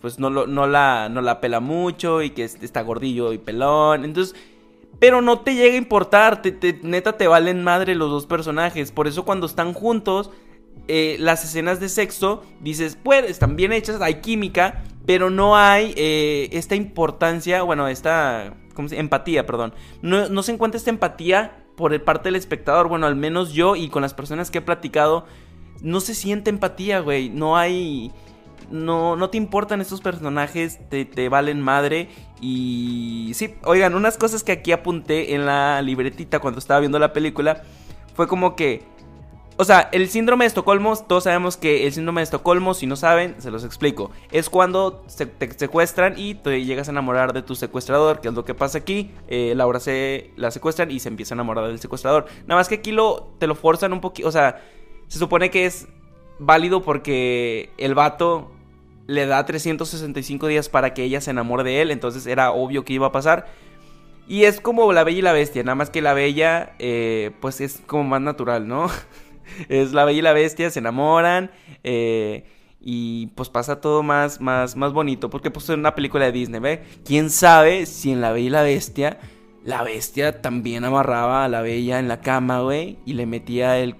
pues 0.00 0.18
no, 0.18 0.30
la, 0.30 1.08
no 1.08 1.20
la 1.20 1.40
pela 1.40 1.60
mucho 1.60 2.22
y 2.22 2.30
que 2.30 2.44
está 2.44 2.82
gordillo 2.82 3.32
y 3.32 3.38
pelón. 3.38 4.04
Entonces 4.04 4.34
pero 5.02 5.20
no 5.20 5.40
te 5.40 5.56
llega 5.56 5.74
a 5.74 5.78
importar, 5.78 6.42
neta 6.82 7.16
te 7.16 7.26
valen 7.26 7.64
madre 7.64 7.96
los 7.96 8.08
dos 8.08 8.26
personajes. 8.26 8.92
Por 8.92 9.08
eso 9.08 9.24
cuando 9.24 9.46
están 9.46 9.72
juntos, 9.72 10.30
eh, 10.86 11.16
las 11.18 11.44
escenas 11.44 11.80
de 11.80 11.88
sexo, 11.88 12.44
dices, 12.60 12.96
pues 13.02 13.28
están 13.28 13.56
bien 13.56 13.72
hechas, 13.72 14.00
hay 14.00 14.20
química, 14.20 14.84
pero 15.04 15.28
no 15.28 15.56
hay 15.56 15.92
eh, 15.96 16.50
esta 16.52 16.76
importancia, 16.76 17.62
bueno, 17.62 17.88
esta 17.88 18.54
¿cómo 18.74 18.88
se? 18.88 19.00
empatía, 19.00 19.44
perdón. 19.44 19.74
No, 20.02 20.28
no 20.28 20.44
se 20.44 20.52
encuentra 20.52 20.78
esta 20.78 20.90
empatía 20.90 21.64
por 21.76 22.00
parte 22.04 22.28
del 22.28 22.36
espectador. 22.36 22.86
Bueno, 22.86 23.08
al 23.08 23.16
menos 23.16 23.52
yo 23.52 23.74
y 23.74 23.88
con 23.88 24.02
las 24.02 24.14
personas 24.14 24.52
que 24.52 24.58
he 24.58 24.62
platicado, 24.62 25.26
no 25.80 25.98
se 26.00 26.14
siente 26.14 26.50
empatía, 26.50 27.00
güey. 27.00 27.28
No 27.28 27.56
hay 27.56 28.12
no, 28.72 29.16
no 29.16 29.30
te 29.30 29.36
importan 29.36 29.80
estos 29.80 30.00
personajes, 30.00 30.80
te, 30.88 31.04
te, 31.04 31.28
valen 31.28 31.60
madre. 31.60 32.08
Y 32.40 33.30
sí, 33.34 33.54
oigan, 33.64 33.94
unas 33.94 34.16
cosas 34.16 34.42
que 34.42 34.52
aquí 34.52 34.72
apunté 34.72 35.34
en 35.34 35.46
la 35.46 35.80
libretita 35.82 36.40
cuando 36.40 36.58
estaba 36.58 36.80
viendo 36.80 36.98
la 36.98 37.12
película 37.12 37.62
fue 38.14 38.26
como 38.26 38.56
que, 38.56 38.82
o 39.56 39.64
sea, 39.64 39.88
el 39.92 40.08
síndrome 40.08 40.44
de 40.44 40.48
Estocolmo, 40.48 40.96
todos 40.96 41.24
sabemos 41.24 41.56
que 41.56 41.86
el 41.86 41.92
síndrome 41.92 42.20
de 42.20 42.24
Estocolmo, 42.24 42.74
si 42.74 42.86
no 42.86 42.96
saben, 42.96 43.36
se 43.38 43.50
los 43.50 43.64
explico. 43.64 44.10
Es 44.30 44.48
cuando 44.50 45.04
te 45.16 45.58
secuestran 45.58 46.18
y 46.18 46.34
te 46.34 46.64
llegas 46.64 46.88
a 46.88 46.90
enamorar 46.90 47.32
de 47.32 47.42
tu 47.42 47.54
secuestrador, 47.54 48.20
que 48.20 48.28
es 48.28 48.34
lo 48.34 48.44
que 48.44 48.54
pasa 48.54 48.78
aquí. 48.78 49.10
Eh, 49.28 49.52
Laura 49.54 49.80
se 49.80 50.30
la 50.36 50.50
secuestran 50.50 50.90
y 50.90 51.00
se 51.00 51.08
empieza 51.08 51.34
a 51.34 51.36
enamorar 51.36 51.66
del 51.68 51.78
secuestrador. 51.78 52.26
Nada 52.46 52.60
más 52.60 52.68
que 52.68 52.76
aquí 52.76 52.92
lo, 52.92 53.34
te 53.38 53.46
lo 53.46 53.54
forzan 53.54 53.92
un 53.92 54.00
poquito, 54.00 54.28
o 54.28 54.32
sea, 54.32 54.62
se 55.08 55.18
supone 55.18 55.50
que 55.50 55.66
es 55.66 55.86
válido 56.38 56.82
porque 56.82 57.70
el 57.78 57.94
vato 57.94 58.50
le 59.12 59.26
da 59.26 59.44
365 59.44 60.46
días 60.46 60.68
para 60.68 60.94
que 60.94 61.04
ella 61.04 61.20
se 61.20 61.30
enamore 61.30 61.64
de 61.64 61.82
él, 61.82 61.90
entonces 61.90 62.26
era 62.26 62.52
obvio 62.52 62.84
que 62.84 62.94
iba 62.94 63.08
a 63.08 63.12
pasar. 63.12 63.46
Y 64.28 64.44
es 64.44 64.60
como 64.60 64.92
la 64.92 65.04
bella 65.04 65.18
y 65.18 65.22
la 65.22 65.32
bestia, 65.32 65.62
nada 65.62 65.74
más 65.74 65.90
que 65.90 66.00
la 66.00 66.14
bella, 66.14 66.74
eh, 66.78 67.32
pues 67.40 67.60
es 67.60 67.82
como 67.86 68.04
más 68.04 68.20
natural, 68.20 68.66
¿no? 68.66 68.88
es 69.68 69.92
la 69.92 70.04
bella 70.04 70.18
y 70.18 70.22
la 70.22 70.32
bestia, 70.32 70.70
se 70.70 70.78
enamoran, 70.78 71.50
eh, 71.82 72.44
y 72.80 73.28
pues 73.28 73.48
pasa 73.48 73.80
todo 73.80 74.02
más, 74.02 74.40
más, 74.40 74.76
más 74.76 74.92
bonito, 74.92 75.28
porque 75.28 75.50
pues 75.50 75.68
es 75.68 75.76
una 75.76 75.94
película 75.94 76.24
de 76.24 76.32
Disney, 76.32 76.60
¿ve? 76.60 76.82
¿Quién 77.04 77.30
sabe 77.30 77.86
si 77.86 78.12
en 78.12 78.20
la 78.20 78.32
bella 78.32 78.46
y 78.46 78.50
la 78.50 78.62
bestia, 78.62 79.18
la 79.64 79.82
bestia 79.82 80.40
también 80.40 80.84
amarraba 80.84 81.44
a 81.44 81.48
la 81.48 81.60
bella 81.60 81.98
en 81.98 82.08
la 82.08 82.20
cama, 82.20 82.60
güey, 82.60 82.98
y 83.04 83.14
le 83.14 83.26
metía 83.26 83.78
el... 83.78 83.96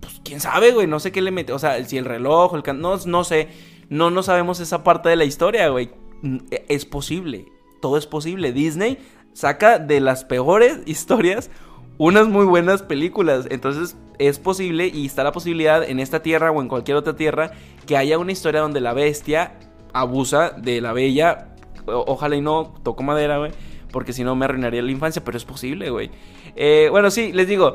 Pues 0.00 0.20
quién 0.24 0.40
sabe, 0.40 0.72
güey, 0.72 0.88
no 0.88 0.98
sé 0.98 1.12
qué 1.12 1.22
le 1.22 1.30
mete, 1.30 1.52
o 1.52 1.58
sea, 1.58 1.82
si 1.84 1.96
el 1.96 2.04
reloj, 2.04 2.54
el 2.54 2.64
can... 2.64 2.80
no, 2.80 2.96
no 3.06 3.24
sé 3.24 3.71
no, 3.92 4.10
no 4.10 4.22
sabemos 4.22 4.58
esa 4.58 4.82
parte 4.82 5.10
de 5.10 5.16
la 5.16 5.26
historia, 5.26 5.68
güey. 5.68 5.90
Mm, 6.22 6.38
e, 6.50 6.64
es 6.68 6.86
posible, 6.86 7.52
todo 7.82 7.98
es 7.98 8.06
posible. 8.06 8.50
Disney 8.50 8.96
saca 9.34 9.78
de 9.78 10.00
las 10.00 10.24
peores 10.24 10.78
historias 10.86 11.50
unas 11.98 12.26
muy 12.26 12.46
buenas 12.46 12.82
películas. 12.82 13.46
Entonces 13.50 13.94
es 14.18 14.38
posible 14.38 14.86
y 14.86 15.04
está 15.04 15.24
la 15.24 15.32
posibilidad 15.32 15.84
en 15.84 16.00
esta 16.00 16.22
tierra 16.22 16.50
o 16.50 16.62
en 16.62 16.68
cualquier 16.68 16.96
otra 16.96 17.16
tierra 17.16 17.52
que 17.86 17.98
haya 17.98 18.16
una 18.18 18.32
historia 18.32 18.62
donde 18.62 18.80
la 18.80 18.94
bestia 18.94 19.58
abusa 19.92 20.50
de 20.50 20.80
la 20.80 20.94
bella. 20.94 21.54
ojalá 21.84 22.36
y 22.36 22.40
no, 22.40 22.72
toco 22.82 23.02
madera, 23.02 23.36
güey. 23.36 23.52
Porque 23.90 24.14
si 24.14 24.24
no 24.24 24.34
me 24.34 24.46
arruinaría 24.46 24.80
la 24.80 24.90
infancia, 24.90 25.22
pero 25.22 25.36
es 25.36 25.44
posible, 25.44 25.90
güey. 25.90 26.10
Eh, 26.56 26.88
bueno, 26.90 27.10
sí, 27.10 27.30
les 27.34 27.46
digo, 27.46 27.74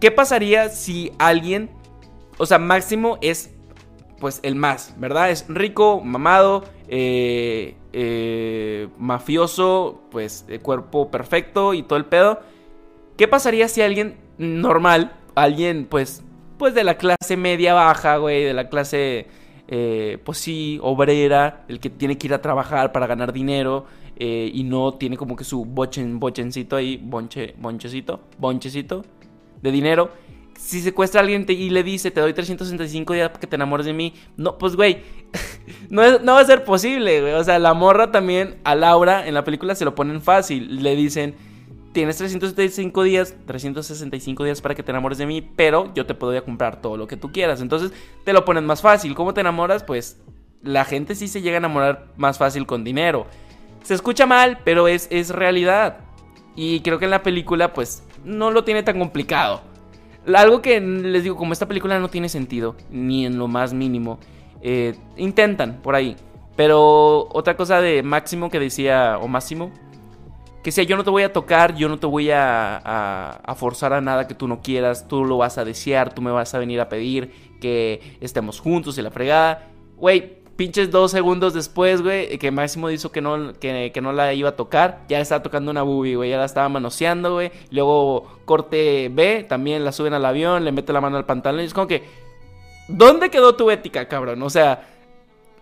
¿qué 0.00 0.10
pasaría 0.10 0.70
si 0.70 1.12
alguien, 1.20 1.70
o 2.36 2.46
sea, 2.46 2.58
máximo 2.58 3.18
es 3.20 3.54
pues 4.22 4.38
el 4.44 4.54
más, 4.54 4.94
¿verdad? 4.98 5.32
Es 5.32 5.46
rico, 5.48 6.00
mamado, 6.00 6.62
eh, 6.86 7.74
eh, 7.92 8.86
mafioso, 8.96 10.04
pues 10.12 10.44
el 10.48 10.60
cuerpo 10.60 11.10
perfecto 11.10 11.74
y 11.74 11.82
todo 11.82 11.96
el 11.96 12.04
pedo. 12.04 12.38
¿Qué 13.16 13.26
pasaría 13.26 13.66
si 13.66 13.82
alguien 13.82 14.14
normal, 14.38 15.12
alguien 15.34 15.88
pues, 15.90 16.22
pues 16.56 16.72
de 16.72 16.84
la 16.84 16.98
clase 16.98 17.36
media 17.36 17.74
baja, 17.74 18.18
güey, 18.18 18.44
de 18.44 18.54
la 18.54 18.68
clase, 18.68 19.26
eh, 19.66 20.18
pues 20.22 20.38
sí, 20.38 20.78
obrera, 20.82 21.64
el 21.66 21.80
que 21.80 21.90
tiene 21.90 22.16
que 22.16 22.28
ir 22.28 22.34
a 22.34 22.40
trabajar 22.40 22.92
para 22.92 23.08
ganar 23.08 23.32
dinero 23.32 23.86
y 24.16 24.62
no 24.62 24.94
tiene 24.94 25.16
como 25.16 25.34
que 25.34 25.42
su 25.42 25.64
bochen, 25.64 26.20
bochencito 26.20 26.76
ahí, 26.76 26.96
bonche, 26.96 27.56
bonchecito, 27.58 28.20
bonchecito 28.38 29.04
de 29.62 29.72
dinero 29.72 30.12
si 30.62 30.80
secuestra 30.80 31.20
a 31.20 31.22
alguien 31.22 31.44
y 31.48 31.70
le 31.70 31.82
dice, 31.82 32.12
te 32.12 32.20
doy 32.20 32.32
365 32.32 33.12
días 33.14 33.28
para 33.30 33.40
que 33.40 33.48
te 33.48 33.56
enamores 33.56 33.84
de 33.84 33.92
mí, 33.92 34.14
no, 34.36 34.58
pues, 34.58 34.76
güey, 34.76 35.02
no, 35.90 36.02
va 36.02 36.40
a 36.40 36.44
ser 36.44 36.62
posible, 36.62 37.20
güey. 37.20 37.32
O 37.34 37.42
sea, 37.42 37.58
la 37.58 37.74
morra 37.74 38.12
también 38.12 38.60
a 38.62 38.76
Laura 38.76 39.26
en 39.26 39.34
la 39.34 39.42
película 39.42 39.74
se 39.74 39.84
lo 39.84 39.96
ponen 39.96 40.22
fácil. 40.22 40.82
Le 40.82 40.94
dicen, 40.94 41.34
tienes 41.92 42.16
365 42.16 43.02
días, 43.02 43.34
365 43.44 44.44
días 44.44 44.60
para 44.60 44.76
que 44.76 44.84
te 44.84 44.92
enamores 44.92 45.18
de 45.18 45.26
mí, 45.26 45.42
pero 45.42 45.92
yo 45.94 46.06
te 46.06 46.14
puedo 46.14 46.44
comprar 46.44 46.80
todo 46.80 46.96
lo 46.96 47.08
que 47.08 47.16
tú 47.16 47.32
quieras. 47.32 47.60
Entonces, 47.60 47.92
te 48.24 48.32
lo 48.32 48.44
ponen 48.44 48.64
más 48.64 48.82
fácil. 48.82 49.16
¿Cómo 49.16 49.34
te 49.34 49.40
enamoras? 49.40 49.82
Pues 49.82 50.20
la 50.62 50.84
gente 50.84 51.16
sí 51.16 51.26
se 51.26 51.42
llega 51.42 51.56
a 51.56 51.58
enamorar 51.58 52.06
más 52.16 52.38
fácil 52.38 52.66
con 52.66 52.84
dinero. 52.84 53.26
Se 53.82 53.94
escucha 53.94 54.26
mal, 54.26 54.60
pero 54.64 54.86
es, 54.86 55.08
es 55.10 55.30
realidad. 55.30 55.98
Y 56.54 56.80
creo 56.80 57.00
que 57.00 57.06
en 57.06 57.10
la 57.10 57.24
película, 57.24 57.72
pues, 57.72 58.04
no 58.24 58.52
lo 58.52 58.62
tiene 58.62 58.84
tan 58.84 59.00
complicado. 59.00 59.71
Algo 60.26 60.62
que 60.62 60.80
les 60.80 61.24
digo, 61.24 61.36
como 61.36 61.52
esta 61.52 61.66
película 61.66 61.98
no 61.98 62.08
tiene 62.08 62.28
sentido, 62.28 62.76
ni 62.90 63.26
en 63.26 63.38
lo 63.38 63.48
más 63.48 63.72
mínimo, 63.74 64.18
eh, 64.60 64.94
intentan 65.16 65.80
por 65.82 65.94
ahí. 65.94 66.16
Pero 66.56 67.28
otra 67.32 67.56
cosa 67.56 67.80
de 67.80 68.02
Máximo 68.02 68.50
que 68.50 68.60
decía, 68.60 69.18
o 69.20 69.26
Máximo, 69.26 69.72
que 70.62 70.70
si 70.70 70.86
yo 70.86 70.96
no 70.96 71.02
te 71.02 71.10
voy 71.10 71.24
a 71.24 71.32
tocar, 71.32 71.74
yo 71.74 71.88
no 71.88 71.98
te 71.98 72.06
voy 72.06 72.30
a, 72.30 72.76
a, 72.76 73.54
forzar 73.56 73.92
a 73.92 74.00
nada 74.00 74.28
que 74.28 74.34
tú 74.34 74.46
no 74.46 74.60
quieras, 74.60 75.08
tú 75.08 75.24
lo 75.24 75.38
vas 75.38 75.58
a 75.58 75.64
desear, 75.64 76.14
tú 76.14 76.22
me 76.22 76.30
vas 76.30 76.54
a 76.54 76.58
venir 76.58 76.80
a 76.80 76.88
pedir 76.88 77.32
que 77.60 78.16
estemos 78.20 78.60
juntos 78.60 78.96
y 78.96 79.02
la 79.02 79.10
fregada. 79.10 79.70
Güey, 79.96 80.41
pinches 80.62 80.92
dos 80.92 81.10
segundos 81.10 81.54
después, 81.54 82.02
güey, 82.02 82.38
que 82.38 82.52
Máximo 82.52 82.86
dijo 82.86 83.10
que 83.10 83.20
no, 83.20 83.52
que, 83.58 84.00
no 84.00 84.12
la 84.12 84.32
iba 84.32 84.50
a 84.50 84.54
tocar, 84.54 85.00
ya 85.08 85.18
estaba 85.18 85.42
tocando 85.42 85.72
una 85.72 85.82
boobie, 85.82 86.14
güey, 86.14 86.30
ya 86.30 86.38
la 86.38 86.44
estaba 86.44 86.68
manoseando, 86.68 87.32
güey. 87.32 87.50
Luego 87.72 88.38
corte 88.44 89.10
B, 89.12 89.44
también 89.48 89.84
la 89.84 89.90
suben 89.90 90.14
al 90.14 90.24
avión, 90.24 90.64
le 90.64 90.70
mete 90.70 90.92
la 90.92 91.00
mano 91.00 91.16
al 91.16 91.26
pantalón 91.26 91.62
y 91.62 91.64
es 91.64 91.74
como 91.74 91.88
que, 91.88 92.04
¿dónde 92.86 93.28
quedó 93.28 93.56
tu 93.56 93.72
ética, 93.72 94.06
cabrón? 94.06 94.40
O 94.44 94.50
sea, 94.50 94.86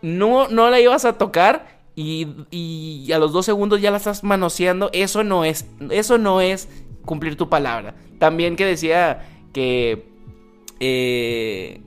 no, 0.02 0.48
no 0.48 0.68
la 0.68 0.78
ibas 0.78 1.06
a 1.06 1.16
tocar 1.16 1.80
y, 1.96 2.28
y 2.50 3.10
a 3.12 3.18
los 3.18 3.32
dos 3.32 3.46
segundos 3.46 3.80
ya 3.80 3.90
la 3.90 3.96
estás 3.96 4.22
manoseando, 4.22 4.90
eso 4.92 5.24
no 5.24 5.46
es, 5.46 5.64
eso 5.88 6.18
no 6.18 6.42
es 6.42 6.68
cumplir 7.06 7.38
tu 7.38 7.48
palabra. 7.48 7.94
También 8.18 8.54
que 8.54 8.66
decía 8.66 9.26
que... 9.54 10.10
Eh, 10.78 11.80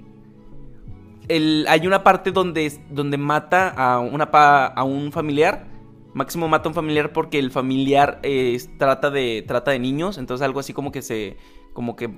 hay 1.29 1.87
una 1.87 2.03
parte 2.03 2.31
donde, 2.31 2.71
donde 2.89 3.17
mata 3.17 3.69
a, 3.69 3.99
una, 3.99 4.25
a 4.25 4.83
un 4.83 5.11
familiar. 5.11 5.67
Máximo 6.13 6.47
mata 6.47 6.67
a 6.67 6.69
un 6.69 6.75
familiar 6.75 7.11
porque 7.11 7.39
el 7.39 7.49
familiar 7.49 8.19
eh, 8.23 8.59
trata, 8.77 9.09
de, 9.09 9.43
trata 9.47 9.71
de 9.71 9.79
niños. 9.79 10.17
Entonces 10.17 10.43
algo 10.43 10.59
así 10.59 10.73
como 10.73 10.91
que 10.91 11.01
se... 11.01 11.37
Como 11.73 11.95
que... 11.95 12.09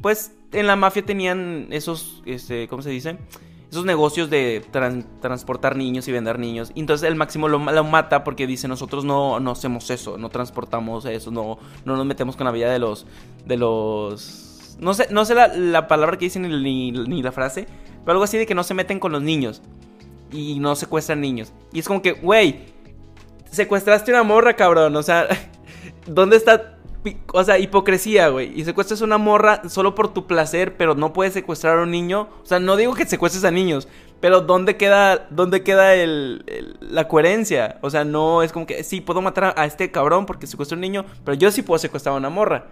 Pues 0.00 0.36
en 0.52 0.66
la 0.66 0.76
mafia 0.76 1.04
tenían 1.04 1.68
esos... 1.70 2.22
Este, 2.26 2.66
¿Cómo 2.68 2.82
se 2.82 2.90
dice? 2.90 3.18
Esos 3.70 3.84
negocios 3.84 4.30
de 4.30 4.64
transportar 5.20 5.76
niños 5.76 6.08
y 6.08 6.12
vender 6.12 6.38
niños. 6.38 6.72
Entonces 6.74 7.08
el 7.08 7.16
Máximo 7.16 7.48
lo, 7.48 7.58
mata 7.58 8.24
porque 8.24 8.46
dice 8.46 8.68
nosotros 8.68 9.04
no, 9.04 9.38
no 9.38 9.52
hacemos 9.52 9.90
eso. 9.90 10.18
No 10.18 10.28
transportamos 10.30 11.04
eso. 11.04 11.30
No, 11.30 11.58
no 11.84 11.96
nos 11.96 12.06
metemos 12.06 12.36
con 12.36 12.46
la 12.46 12.52
vida 12.52 12.72
de 12.72 12.78
los... 12.78 13.06
De 13.44 13.56
los... 13.56 14.76
No 14.80 14.92
sé, 14.92 15.08
no 15.10 15.24
sé 15.24 15.34
la, 15.34 15.88
palabra 15.88 16.18
que 16.18 16.26
dicen 16.26 16.42
ni, 16.42 16.90
ni 16.90 17.22
la 17.22 17.32
frase. 17.32 17.66
Pero 18.06 18.12
algo 18.12 18.24
así 18.24 18.38
de 18.38 18.46
que 18.46 18.54
no 18.54 18.62
se 18.64 18.72
meten 18.72 18.98
con 18.98 19.12
los 19.12 19.20
niños. 19.20 19.60
Y 20.32 20.58
no 20.58 20.74
secuestran 20.76 21.20
niños. 21.20 21.52
Y 21.72 21.80
es 21.80 21.86
como 21.86 22.00
que, 22.00 22.12
güey, 22.12 22.60
secuestraste 23.50 24.10
una 24.12 24.22
morra, 24.22 24.54
cabrón. 24.54 24.96
O 24.96 25.02
sea, 25.02 25.28
¿dónde 26.06 26.36
está 26.36 26.76
o 27.32 27.44
sea, 27.44 27.58
hipocresía, 27.58 28.28
güey. 28.28 28.58
Y 28.58 28.64
secuestras 28.64 29.00
una 29.00 29.18
morra 29.18 29.62
solo 29.68 29.94
por 29.94 30.12
tu 30.12 30.26
placer, 30.26 30.76
pero 30.76 30.94
no 30.94 31.12
puedes 31.12 31.34
secuestrar 31.34 31.78
a 31.78 31.82
un 31.82 31.90
niño. 31.90 32.28
O 32.42 32.46
sea, 32.46 32.58
no 32.58 32.76
digo 32.76 32.94
que 32.94 33.06
secuestres 33.06 33.44
a 33.44 33.50
niños, 33.50 33.88
pero 34.20 34.40
¿dónde 34.40 34.76
queda, 34.76 35.26
dónde 35.30 35.62
queda 35.62 35.94
el, 35.94 36.44
la 36.80 37.06
coherencia? 37.08 37.78
O 37.82 37.90
sea, 37.90 38.04
no 38.04 38.42
es 38.42 38.52
como 38.52 38.66
que 38.66 38.82
sí, 38.84 39.00
puedo 39.00 39.20
matar 39.20 39.54
a, 39.56 39.66
este 39.66 39.90
cabrón 39.90 40.26
porque 40.26 40.46
secuestro 40.46 40.74
a 40.74 40.78
un 40.78 40.82
niño, 40.82 41.04
pero 41.24 41.36
yo 41.36 41.50
sí 41.50 41.62
puedo 41.62 41.78
secuestrar 41.78 42.14
a 42.14 42.18
una 42.18 42.30
morra. 42.30 42.66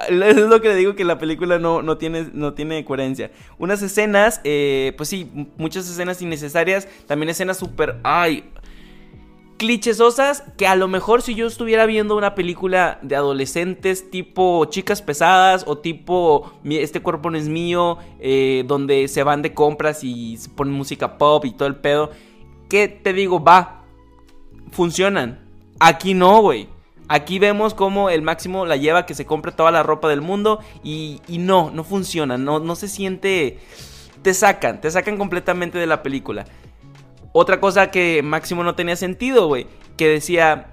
Es 0.08 0.36
lo 0.36 0.60
que 0.60 0.68
le 0.68 0.76
digo 0.76 0.94
que 0.94 1.04
la 1.04 1.18
película 1.18 1.58
no, 1.58 1.82
no, 1.82 1.98
tiene, 1.98 2.28
no 2.32 2.54
tiene 2.54 2.84
coherencia. 2.84 3.30
Unas 3.58 3.82
escenas, 3.82 4.40
eh, 4.44 4.94
pues 4.96 5.08
sí, 5.08 5.30
muchas 5.56 5.88
escenas 5.88 6.22
innecesarias. 6.22 6.88
También 7.06 7.28
escenas 7.30 7.58
súper, 7.58 7.98
ay, 8.02 8.44
clichesosas 9.60 10.42
que 10.56 10.66
a 10.66 10.74
lo 10.74 10.88
mejor 10.88 11.20
si 11.20 11.34
yo 11.34 11.46
estuviera 11.46 11.84
viendo 11.84 12.16
una 12.16 12.34
película 12.34 12.98
de 13.02 13.14
adolescentes 13.14 14.10
tipo 14.10 14.64
chicas 14.64 15.02
pesadas 15.02 15.64
o 15.66 15.76
tipo 15.76 16.50
este 16.64 17.02
cuerpo 17.02 17.28
no 17.28 17.36
es 17.36 17.46
mío, 17.46 17.98
eh, 18.20 18.64
donde 18.66 19.06
se 19.06 19.22
van 19.22 19.42
de 19.42 19.52
compras 19.52 20.02
y 20.02 20.38
se 20.38 20.48
ponen 20.48 20.72
música 20.72 21.18
pop 21.18 21.44
y 21.44 21.50
todo 21.50 21.68
el 21.68 21.76
pedo, 21.76 22.10
¿qué 22.70 22.88
te 22.88 23.12
digo? 23.12 23.44
Va, 23.44 23.84
funcionan. 24.70 25.40
Aquí 25.78 26.14
no, 26.14 26.40
güey. 26.40 26.79
Aquí 27.12 27.40
vemos 27.40 27.74
cómo 27.74 28.08
el 28.08 28.22
máximo 28.22 28.66
la 28.66 28.76
lleva 28.76 29.04
que 29.04 29.16
se 29.16 29.26
compre 29.26 29.50
toda 29.50 29.72
la 29.72 29.82
ropa 29.82 30.08
del 30.08 30.20
mundo 30.20 30.60
y, 30.84 31.20
no, 31.28 31.72
no 31.74 31.82
funciona, 31.82 32.38
no, 32.38 32.60
no 32.60 32.76
se 32.76 32.86
siente... 32.86 33.58
Te 34.22 34.32
sacan, 34.32 34.80
te 34.80 34.88
sacan 34.92 35.18
completamente 35.18 35.76
de 35.76 35.88
la 35.88 36.04
película. 36.04 36.44
Otra 37.32 37.58
cosa 37.58 37.90
que 37.90 38.22
Máximo 38.22 38.62
no 38.62 38.76
tenía 38.76 38.94
sentido, 38.94 39.48
güey, 39.48 39.66
que 39.96 40.06
decía, 40.06 40.68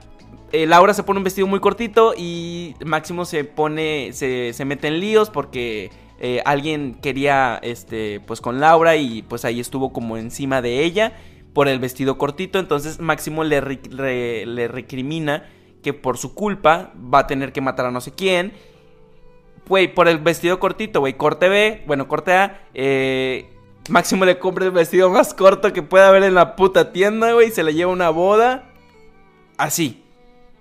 eh, 0.51 0.67
Laura 0.67 0.93
se 0.93 1.01
pone 1.01 1.17
un 1.17 1.23
vestido 1.23 1.47
muy 1.47 1.59
cortito 1.59 2.13
y 2.15 2.75
Máximo 2.85 3.25
se 3.25 3.43
pone, 3.43 4.11
se, 4.13 4.53
se 4.53 4.63
mete 4.63 4.89
en 4.89 4.99
líos 4.99 5.31
porque 5.31 5.89
eh, 6.19 6.43
alguien 6.45 6.99
quería, 7.01 7.59
este, 7.63 8.19
pues 8.19 8.41
con 8.41 8.59
Laura 8.59 8.95
y 8.95 9.23
pues 9.23 9.43
ahí 9.43 9.59
estuvo 9.59 9.91
como 9.91 10.17
encima 10.17 10.61
de 10.61 10.83
ella 10.83 11.13
por 11.53 11.67
el 11.67 11.79
vestido 11.79 12.19
cortito, 12.19 12.59
entonces 12.59 12.99
Máximo 12.99 13.43
le, 13.43 13.59
le 14.45 14.67
recrimina 14.67 15.45
que 15.81 15.93
por 15.93 16.17
su 16.17 16.33
culpa 16.33 16.91
va 17.13 17.19
a 17.19 17.27
tener 17.27 17.53
que 17.53 17.61
matar 17.61 17.85
a 17.85 17.91
no 17.91 18.01
sé 18.01 18.13
quién. 18.13 18.53
Güey, 19.67 19.93
por 19.93 20.07
el 20.07 20.19
vestido 20.19 20.59
cortito, 20.59 21.01
güey, 21.01 21.13
corte 21.15 21.49
B, 21.49 21.83
bueno, 21.85 22.07
corte 22.07 22.33
A, 22.33 22.61
eh, 22.73 23.49
Máximo 23.89 24.25
le 24.25 24.37
compra 24.37 24.65
el 24.65 24.71
vestido 24.71 25.09
más 25.09 25.33
corto 25.33 25.71
que 25.71 25.81
pueda 25.81 26.09
haber 26.09 26.23
en 26.23 26.35
la 26.35 26.55
puta 26.55 26.91
tienda, 26.91 27.31
güey, 27.33 27.51
se 27.51 27.63
le 27.63 27.73
lleva 27.73 27.91
una 27.91 28.09
boda. 28.09 28.69
Así. 29.57 30.03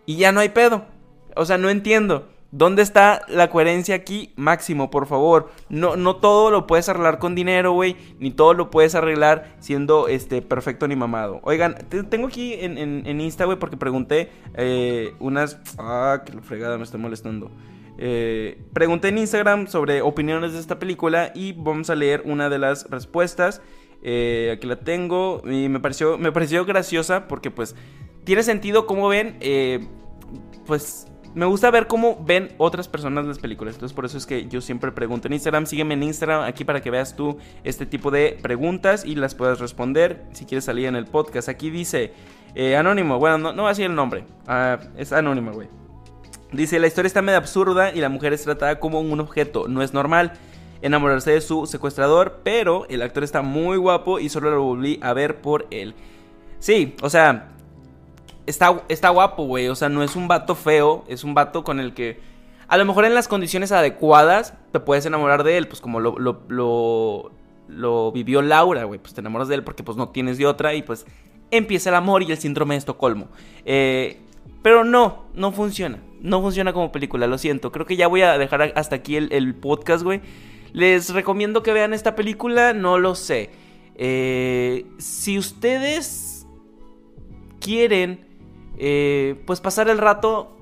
Y 0.07 0.17
ya 0.17 0.33
no 0.33 0.41
hay 0.41 0.51
pedo. 0.51 0.87
O 1.35 1.45
sea, 1.45 1.59
no 1.59 1.69
entiendo. 1.69 2.29
¿Dónde 2.57 2.81
está 2.81 3.21
la 3.29 3.51
coherencia 3.51 3.95
aquí? 3.95 4.33
Máximo, 4.35 4.91
por 4.91 5.07
favor. 5.07 5.51
No, 5.69 5.97
no 5.97 6.17
todo 6.17 6.51
lo 6.51 6.67
puedes 6.67 6.89
arreglar 6.89 7.19
con 7.19 7.35
dinero, 7.35 7.73
güey. 7.73 7.99
Ni 8.19 8.31
todo 8.31 8.55
lo 8.55 8.71
puedes 8.71 8.95
arreglar 8.95 9.55
siendo 9.59 10.09
este 10.09 10.41
perfecto 10.41 10.89
ni 10.89 10.97
mamado. 10.97 11.41
Oigan, 11.43 11.77
tengo 12.09 12.29
aquí 12.29 12.55
en, 12.55 12.79
en, 12.79 13.21
Insta, 13.21 13.45
güey, 13.45 13.59
porque 13.59 13.77
pregunté 13.77 14.31
eh, 14.55 15.13
unas. 15.19 15.59
Ah, 15.77 16.23
que 16.25 16.33
fregada 16.41 16.79
me 16.79 16.85
está 16.85 16.97
molestando. 16.97 17.51
Eh, 17.99 18.59
pregunté 18.73 19.09
en 19.09 19.19
Instagram 19.19 19.67
sobre 19.67 20.01
opiniones 20.01 20.55
de 20.55 20.61
esta 20.61 20.79
película 20.79 21.33
y 21.35 21.53
vamos 21.53 21.91
a 21.91 21.95
leer 21.95 22.23
una 22.25 22.49
de 22.49 22.59
las 22.59 22.89
respuestas. 22.89 23.61
Eh, 24.03 24.55
aquí 24.57 24.67
la 24.67 24.77
tengo 24.77 25.43
y 25.45 25.69
me 25.69 25.79
pareció, 25.81 26.17
me 26.17 26.33
pareció 26.33 26.65
graciosa 26.65 27.29
porque 27.29 27.51
pues 27.51 27.77
tiene 28.25 28.43
sentido 28.43 28.87
como 28.87 29.09
ven, 29.09 29.37
pues 30.65 31.07
me 31.37 31.45
gusta 31.45 31.71
ver 31.71 31.87
cómo 31.87 32.19
ven 32.25 32.55
otras 32.57 32.89
personas 32.89 33.27
las 33.27 33.39
películas. 33.39 33.75
Entonces, 33.75 33.95
por 33.95 34.07
eso 34.07 34.17
es 34.17 34.25
que 34.25 34.49
yo 34.49 34.63
siempre 34.63 34.91
pregunto 34.91 35.29
en 35.29 35.35
Instagram. 35.35 35.67
Sígueme 35.67 35.93
en 35.93 36.03
Instagram 36.03 36.45
aquí 36.45 36.65
para 36.65 36.81
que 36.81 36.91
veas 36.91 37.15
tú 37.15 37.37
este 37.63 37.85
tipo 37.85 38.11
de 38.11 38.39
preguntas 38.41 39.05
y 39.05 39.17
las 39.17 39.35
puedas 39.35 39.61
responder 39.61 40.25
si 40.33 40.47
quieres 40.47 40.65
salir 40.65 40.87
en 40.87 40.97
el 40.97 41.05
podcast. 41.05 41.51
Aquí 41.51 41.69
dice 41.69 42.15
eh, 42.55 42.75
Anónimo. 42.75 43.19
Bueno, 43.19 43.37
no, 43.37 43.53
no 43.53 43.65
va 43.65 43.73
el 43.73 43.95
nombre. 43.95 44.25
Ah, 44.47 44.79
es 44.97 45.13
Anónimo, 45.13 45.53
güey. 45.53 45.69
Dice: 46.53 46.79
La 46.79 46.87
historia 46.87 47.07
está 47.07 47.21
medio 47.21 47.37
absurda 47.37 47.93
y 47.93 48.01
la 48.01 48.09
mujer 48.09 48.33
es 48.33 48.43
tratada 48.43 48.81
como 48.81 49.03
un 49.03 49.21
objeto. 49.21 49.69
No 49.69 49.83
es 49.83 49.93
normal 49.93 50.33
enamorarse 50.81 51.33
de 51.33 51.43
su 51.43 51.67
secuestrador, 51.67 52.41
pero 52.45 52.87
el 52.89 53.03
actor 53.03 53.23
está 53.23 53.43
muy 53.43 53.77
guapo 53.77 54.21
y 54.21 54.31
solo 54.31 54.51
lo 54.53 54.63
volví 54.63 54.99
a 55.03 55.13
ver 55.13 55.43
por 55.43 55.67
él. 55.71 55.95
Sí, 56.61 56.95
o 57.03 57.11
sea, 57.11 57.56
está, 58.47 58.83
está 58.89 59.11
guapo, 59.11 59.45
güey. 59.45 59.69
O 59.69 59.75
sea, 59.75 59.89
no 59.89 60.03
es 60.03 60.17
un 60.17 60.29
vato 60.29 60.55
feo, 60.55 61.05
es 61.09 61.25
un 61.25 61.35
vato 61.35 61.65
con 61.65 61.81
el 61.81 61.95
que 61.95 62.21
a 62.69 62.77
lo 62.77 62.85
mejor 62.85 63.05
en 63.05 63.15
las 63.15 63.29
condiciones 63.29 63.73
adecuadas 63.73 64.55
te 64.73 64.81
puedes 64.81 65.07
enamorar 65.07 65.45
de 65.45 65.57
él, 65.57 65.69
pues 65.69 65.81
como 65.81 66.01
lo, 66.01 66.19
lo, 66.19 67.31
lo 67.69 68.13
vivió 68.13 68.43
Laura, 68.43 68.85
güey. 68.85 69.01
Pues 69.01 69.15
te 69.15 69.21
enamoras 69.21 69.49
de 69.49 69.57
él 69.57 69.65
porque 69.65 69.83
pues 69.83 69.97
no 69.97 70.09
tienes 70.09 70.39
de 70.39 70.47
otra 70.47 70.75
y 70.75 70.83
pues 70.83 71.07
empieza 71.51 71.91
el 71.91 71.97
amor 71.97 72.23
y 72.23 72.31
el 72.31 72.39
síndrome 72.39 72.75
de 72.75 72.79
Estocolmo. 72.79 73.29
Eh, 73.65 74.21
pero 74.63 74.85
no, 74.85 75.27
no 75.35 75.53
funciona. 75.53 75.99
No 76.21 76.41
funciona 76.41 76.73
como 76.73 76.91
película, 76.91 77.27
lo 77.27 77.39
siento. 77.39 77.71
Creo 77.71 77.87
que 77.87 77.97
ya 77.97 78.09
voy 78.09 78.23
a 78.23 78.39
dejar 78.39 78.73
hasta 78.75 78.97
aquí 78.97 79.17
el, 79.17 79.55
podcast, 79.55 80.03
güey. 80.03 80.21
Les 80.73 81.11
recomiendo 81.11 81.63
que 81.63 81.73
vean 81.73 81.95
esta 81.95 82.17
película, 82.17 82.73
no 82.73 82.99
lo 82.99 83.15
sé. 83.15 83.51
Eh, 83.95 84.87
si 84.99 85.39
ustedes 85.39 86.47
quieren, 87.61 88.26
eh, 88.79 89.43
pues 89.47 89.61
pasar 89.61 89.89
el 89.89 89.99
rato, 89.99 90.57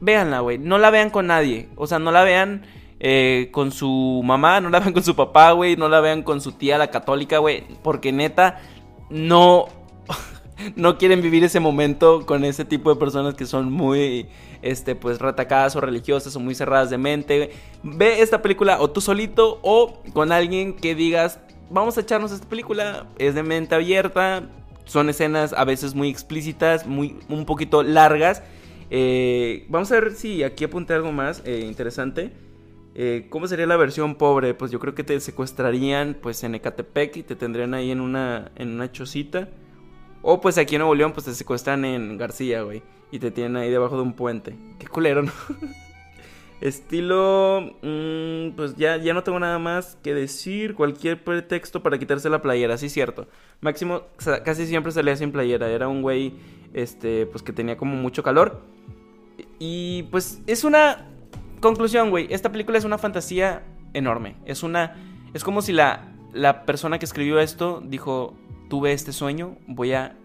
véanla, 0.00 0.40
güey. 0.40 0.58
No 0.58 0.78
la 0.78 0.90
vean 0.90 1.10
con 1.10 1.26
nadie. 1.26 1.68
O 1.76 1.86
sea, 1.86 1.98
no 1.98 2.10
la 2.10 2.24
vean 2.24 2.66
eh, 3.00 3.48
con 3.52 3.72
su 3.72 4.22
mamá, 4.24 4.60
no 4.60 4.70
la 4.70 4.80
vean 4.80 4.92
con 4.92 5.02
su 5.02 5.16
papá, 5.16 5.52
güey. 5.52 5.76
No 5.76 5.88
la 5.88 6.00
vean 6.00 6.22
con 6.22 6.40
su 6.40 6.52
tía, 6.52 6.78
la 6.78 6.90
católica, 6.90 7.38
güey. 7.38 7.64
Porque 7.82 8.12
neta, 8.12 8.60
no 9.10 9.66
no 10.76 10.98
quieren 10.98 11.22
vivir 11.22 11.44
ese 11.44 11.60
momento 11.60 12.26
con 12.26 12.44
ese 12.44 12.64
tipo 12.64 12.92
de 12.92 12.96
personas 12.96 13.34
que 13.34 13.46
son 13.46 13.72
muy, 13.72 14.28
este, 14.62 14.94
pues, 14.94 15.20
retacadas 15.20 15.76
o 15.76 15.80
religiosas 15.80 16.34
o 16.36 16.40
muy 16.40 16.54
cerradas 16.54 16.90
de 16.90 16.98
mente. 16.98 17.50
Ve 17.82 18.20
esta 18.22 18.42
película 18.42 18.80
o 18.80 18.90
tú 18.90 19.00
solito 19.00 19.60
o 19.62 20.02
con 20.12 20.32
alguien 20.32 20.74
que 20.74 20.94
digas, 20.94 21.40
vamos 21.70 21.96
a 21.96 22.00
echarnos 22.00 22.32
esta 22.32 22.48
película, 22.48 23.06
es 23.18 23.34
de 23.34 23.42
mente 23.42 23.74
abierta, 23.74 24.48
son 24.88 25.10
escenas 25.10 25.52
a 25.52 25.64
veces 25.64 25.94
muy 25.94 26.08
explícitas, 26.08 26.86
muy, 26.86 27.16
un 27.28 27.44
poquito 27.44 27.82
largas. 27.82 28.42
Eh, 28.90 29.66
vamos 29.68 29.92
a 29.92 30.00
ver 30.00 30.14
si 30.14 30.42
aquí 30.42 30.64
apunté 30.64 30.94
algo 30.94 31.12
más 31.12 31.42
eh, 31.44 31.60
interesante. 31.64 32.32
Eh, 32.94 33.26
¿Cómo 33.28 33.46
sería 33.46 33.66
la 33.66 33.76
versión 33.76 34.16
pobre? 34.16 34.54
Pues 34.54 34.70
yo 34.70 34.80
creo 34.80 34.94
que 34.94 35.04
te 35.04 35.20
secuestrarían 35.20 36.16
pues 36.20 36.42
en 36.42 36.54
Ecatepec 36.54 37.18
y 37.18 37.22
te 37.22 37.36
tendrían 37.36 37.74
ahí 37.74 37.90
en 37.90 38.00
una, 38.00 38.50
en 38.56 38.70
una 38.70 38.90
chocita. 38.90 39.50
O 40.22 40.40
pues 40.40 40.56
aquí 40.56 40.74
en 40.76 40.80
Nuevo 40.80 40.94
León 40.94 41.12
pues 41.12 41.26
te 41.26 41.34
secuestran 41.34 41.84
en 41.84 42.16
García, 42.16 42.62
güey. 42.62 42.82
Y 43.12 43.18
te 43.18 43.30
tienen 43.30 43.56
ahí 43.56 43.70
debajo 43.70 43.96
de 43.96 44.02
un 44.02 44.14
puente. 44.14 44.56
Qué 44.78 44.86
culero, 44.86 45.22
¿no? 45.22 45.32
Estilo... 46.60 47.72
Mm, 47.82 48.56
pues 48.56 48.76
ya, 48.76 48.96
ya 48.96 49.14
no 49.14 49.22
tengo 49.22 49.38
nada 49.38 49.58
más 49.58 49.96
que 50.02 50.14
decir. 50.14 50.74
Cualquier 50.74 51.22
pretexto 51.22 51.82
para 51.82 51.98
quitarse 51.98 52.28
la 52.28 52.42
playera, 52.42 52.76
sí 52.78 52.88
cierto. 52.88 53.26
Máximo 53.60 54.02
casi 54.44 54.66
siempre 54.66 54.92
salía 54.92 55.16
sin 55.16 55.32
playera. 55.32 55.70
Era 55.70 55.88
un 55.88 56.02
güey, 56.02 56.34
este, 56.74 57.26
pues 57.26 57.42
que 57.42 57.52
tenía 57.52 57.76
como 57.76 57.96
mucho 57.96 58.22
calor. 58.22 58.62
Y 59.58 60.04
pues 60.04 60.40
es 60.46 60.64
una 60.64 61.06
conclusión, 61.60 62.10
güey. 62.10 62.26
Esta 62.30 62.50
película 62.50 62.78
es 62.78 62.84
una 62.84 62.98
fantasía 62.98 63.62
enorme. 63.94 64.36
Es 64.44 64.62
una... 64.62 64.96
Es 65.34 65.44
como 65.44 65.62
si 65.62 65.72
la, 65.72 66.12
la 66.32 66.64
persona 66.64 66.98
que 66.98 67.04
escribió 67.04 67.38
esto 67.38 67.82
dijo, 67.84 68.34
tuve 68.68 68.92
este 68.92 69.12
sueño, 69.12 69.56
voy 69.66 69.92
a 69.92 70.16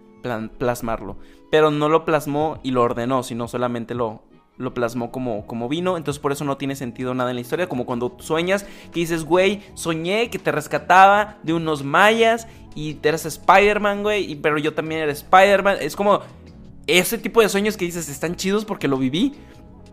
plasmarlo. 0.57 1.17
Pero 1.51 1.71
no 1.71 1.89
lo 1.89 2.05
plasmó 2.05 2.59
y 2.63 2.71
lo 2.71 2.81
ordenó, 2.81 3.23
sino 3.23 3.47
solamente 3.47 3.93
lo, 3.93 4.23
lo 4.57 4.73
plasmó 4.73 5.11
como, 5.11 5.45
como 5.47 5.69
vino. 5.69 5.97
Entonces 5.97 6.21
por 6.21 6.31
eso 6.31 6.45
no 6.45 6.57
tiene 6.57 6.75
sentido 6.75 7.13
nada 7.13 7.31
en 7.31 7.35
la 7.35 7.41
historia. 7.41 7.67
Como 7.67 7.85
cuando 7.85 8.15
sueñas 8.19 8.65
que 8.91 8.99
dices, 8.99 9.23
güey, 9.23 9.61
soñé 9.73 10.29
que 10.29 10.39
te 10.39 10.51
rescataba 10.51 11.37
de 11.43 11.53
unos 11.53 11.83
mayas 11.83 12.47
y 12.75 12.97
eres 13.03 13.25
Spider-Man, 13.25 14.03
güey. 14.03 14.35
Pero 14.35 14.57
yo 14.57 14.73
también 14.73 15.01
era 15.01 15.11
Spider-Man. 15.11 15.77
Es 15.81 15.95
como 15.95 16.21
ese 16.87 17.17
tipo 17.17 17.41
de 17.41 17.49
sueños 17.49 17.77
que 17.77 17.85
dices, 17.85 18.09
están 18.09 18.35
chidos 18.35 18.65
porque 18.65 18.87
lo 18.87 18.97
viví. 18.97 19.33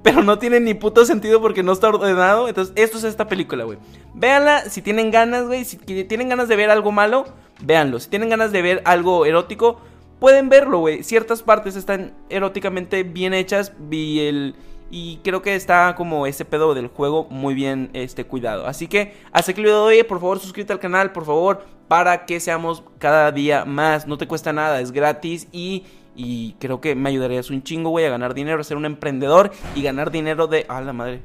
Pero 0.03 0.23
no 0.23 0.39
tiene 0.39 0.61
ni 0.61 0.73
puto 0.73 1.05
sentido 1.05 1.43
porque 1.43 1.63
no 1.63 1.73
está 1.73 1.89
ordenado. 1.89 2.49
Entonces, 2.49 2.73
esto 2.77 2.97
es 2.97 3.05
esta 3.05 3.29
película, 3.29 3.65
güey. 3.65 3.79
Véanla 4.15 4.63
si 4.71 4.81
tienen 4.81 5.11
ganas, 5.11 5.47
güey. 5.47 5.65
Si 5.65 5.77
tienen 5.77 6.31
ganas 6.31 6.49
de 6.49 6.57
ver 6.57 6.71
algo 6.71 6.91
malo, 6.91 7.27
véanlo. 7.61 8.01
Si 8.01 8.09
tienen 8.09 8.31
ganas 8.31 8.51
de 8.51 8.63
ver 8.63 8.83
algo 8.87 9.27
erótico, 9.27 9.79
pueden 10.21 10.49
verlo, 10.49 10.79
güey. 10.79 11.03
Ciertas 11.03 11.43
partes 11.43 11.75
están 11.75 12.13
eróticamente 12.29 13.03
bien 13.03 13.35
hechas 13.35 13.73
y, 13.91 14.21
el, 14.21 14.55
y 14.91 15.19
creo 15.25 15.43
que 15.43 15.57
está 15.57 15.95
como 15.97 16.27
ese 16.27 16.45
pedo 16.45 16.75
del 16.75 16.87
juego 16.87 17.27
muy 17.31 17.55
bien 17.55 17.91
este, 17.95 18.25
cuidado. 18.25 18.67
Así 18.67 18.87
que 18.87 19.15
hasta 19.33 19.51
aquí 19.51 19.61
el 19.61 19.67
video 19.67 19.89
de 19.89 19.99
hoy. 19.99 20.05
Por 20.05 20.21
favor, 20.21 20.39
suscríbete 20.39 20.73
al 20.73 20.79
canal, 20.79 21.11
por 21.11 21.25
favor, 21.25 21.65
para 21.89 22.27
que 22.27 22.39
seamos 22.39 22.85
cada 22.99 23.33
día 23.33 23.65
más. 23.65 24.07
No 24.07 24.19
te 24.19 24.29
cuesta 24.29 24.53
nada, 24.53 24.81
es 24.81 24.93
gratis 24.93 25.49
y... 25.51 25.85
Y 26.17 26.57
creo 26.59 26.81
que 26.81 26.97
me 26.97 27.09
ayudarías 27.09 27.51
un 27.51 27.63
chingo, 27.63 27.91
güey, 27.91 28.05
a 28.05 28.11
ganar 28.11 28.35
dinero, 28.35 28.61
a 28.61 28.65
ser 28.65 28.77
un 28.77 28.85
emprendedor 28.85 29.53
y 29.77 29.83
ganar 29.83 30.11
dinero 30.11 30.49
de... 30.49 30.67
¡Ah, 30.69 30.81
la 30.81 30.93
madre! 30.93 31.23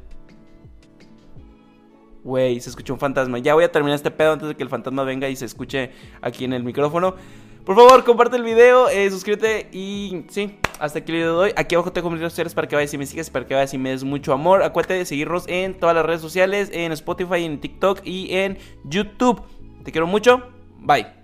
Güey, 2.24 2.60
se 2.60 2.70
escuchó 2.70 2.94
un 2.94 3.00
fantasma. 3.00 3.40
Ya 3.40 3.56
voy 3.56 3.64
a 3.64 3.72
terminar 3.72 3.96
este 3.96 4.12
pedo 4.12 4.34
antes 4.34 4.48
de 4.48 4.56
que 4.56 4.64
el 4.64 4.70
fantasma 4.70 5.04
venga 5.04 5.28
y 5.28 5.36
se 5.36 5.46
escuche 5.46 5.92
aquí 6.22 6.46
en 6.46 6.54
el 6.54 6.64
micrófono. 6.64 7.16
Por 7.66 7.76
favor, 7.76 8.04
comparte 8.04 8.38
el 8.38 8.44
video, 8.44 8.90
eh, 8.90 9.10
suscríbete 9.10 9.70
y 9.72 10.26
sí, 10.30 10.56
hasta 10.80 11.00
aquí 11.00 11.12
el 11.12 11.18
video 11.18 11.34
de 11.40 11.46
hoy. 11.46 11.54
Aquí 11.56 11.74
abajo 11.74 11.92
tengo 11.92 12.12
mis 12.12 12.20
redes 12.20 12.34
sociales 12.34 12.54
para 12.54 12.68
que 12.68 12.76
vayas 12.76 12.94
y 12.94 13.00
me 13.00 13.08
sigas, 13.08 13.32
para 13.32 13.48
que 13.48 13.56
vayas 13.56 13.74
y 13.74 13.80
me 13.80 13.90
des 13.90 14.04
mucho 14.04 14.34
amor. 14.34 14.62
Acuérdate 14.62 14.94
de 14.94 15.06
seguirnos 15.06 15.46
en 15.48 15.74
todas 15.74 15.96
las 15.96 16.06
redes 16.06 16.22
sociales, 16.22 16.70
en 16.72 16.92
Spotify, 16.92 17.44
en 17.44 17.60
TikTok 17.60 18.02
y 18.04 18.36
en 18.36 18.60
YouTube. 18.84 19.42
Te 19.84 19.92
quiero 19.92 20.06
mucho. 20.06 20.44
Bye. 20.78 21.15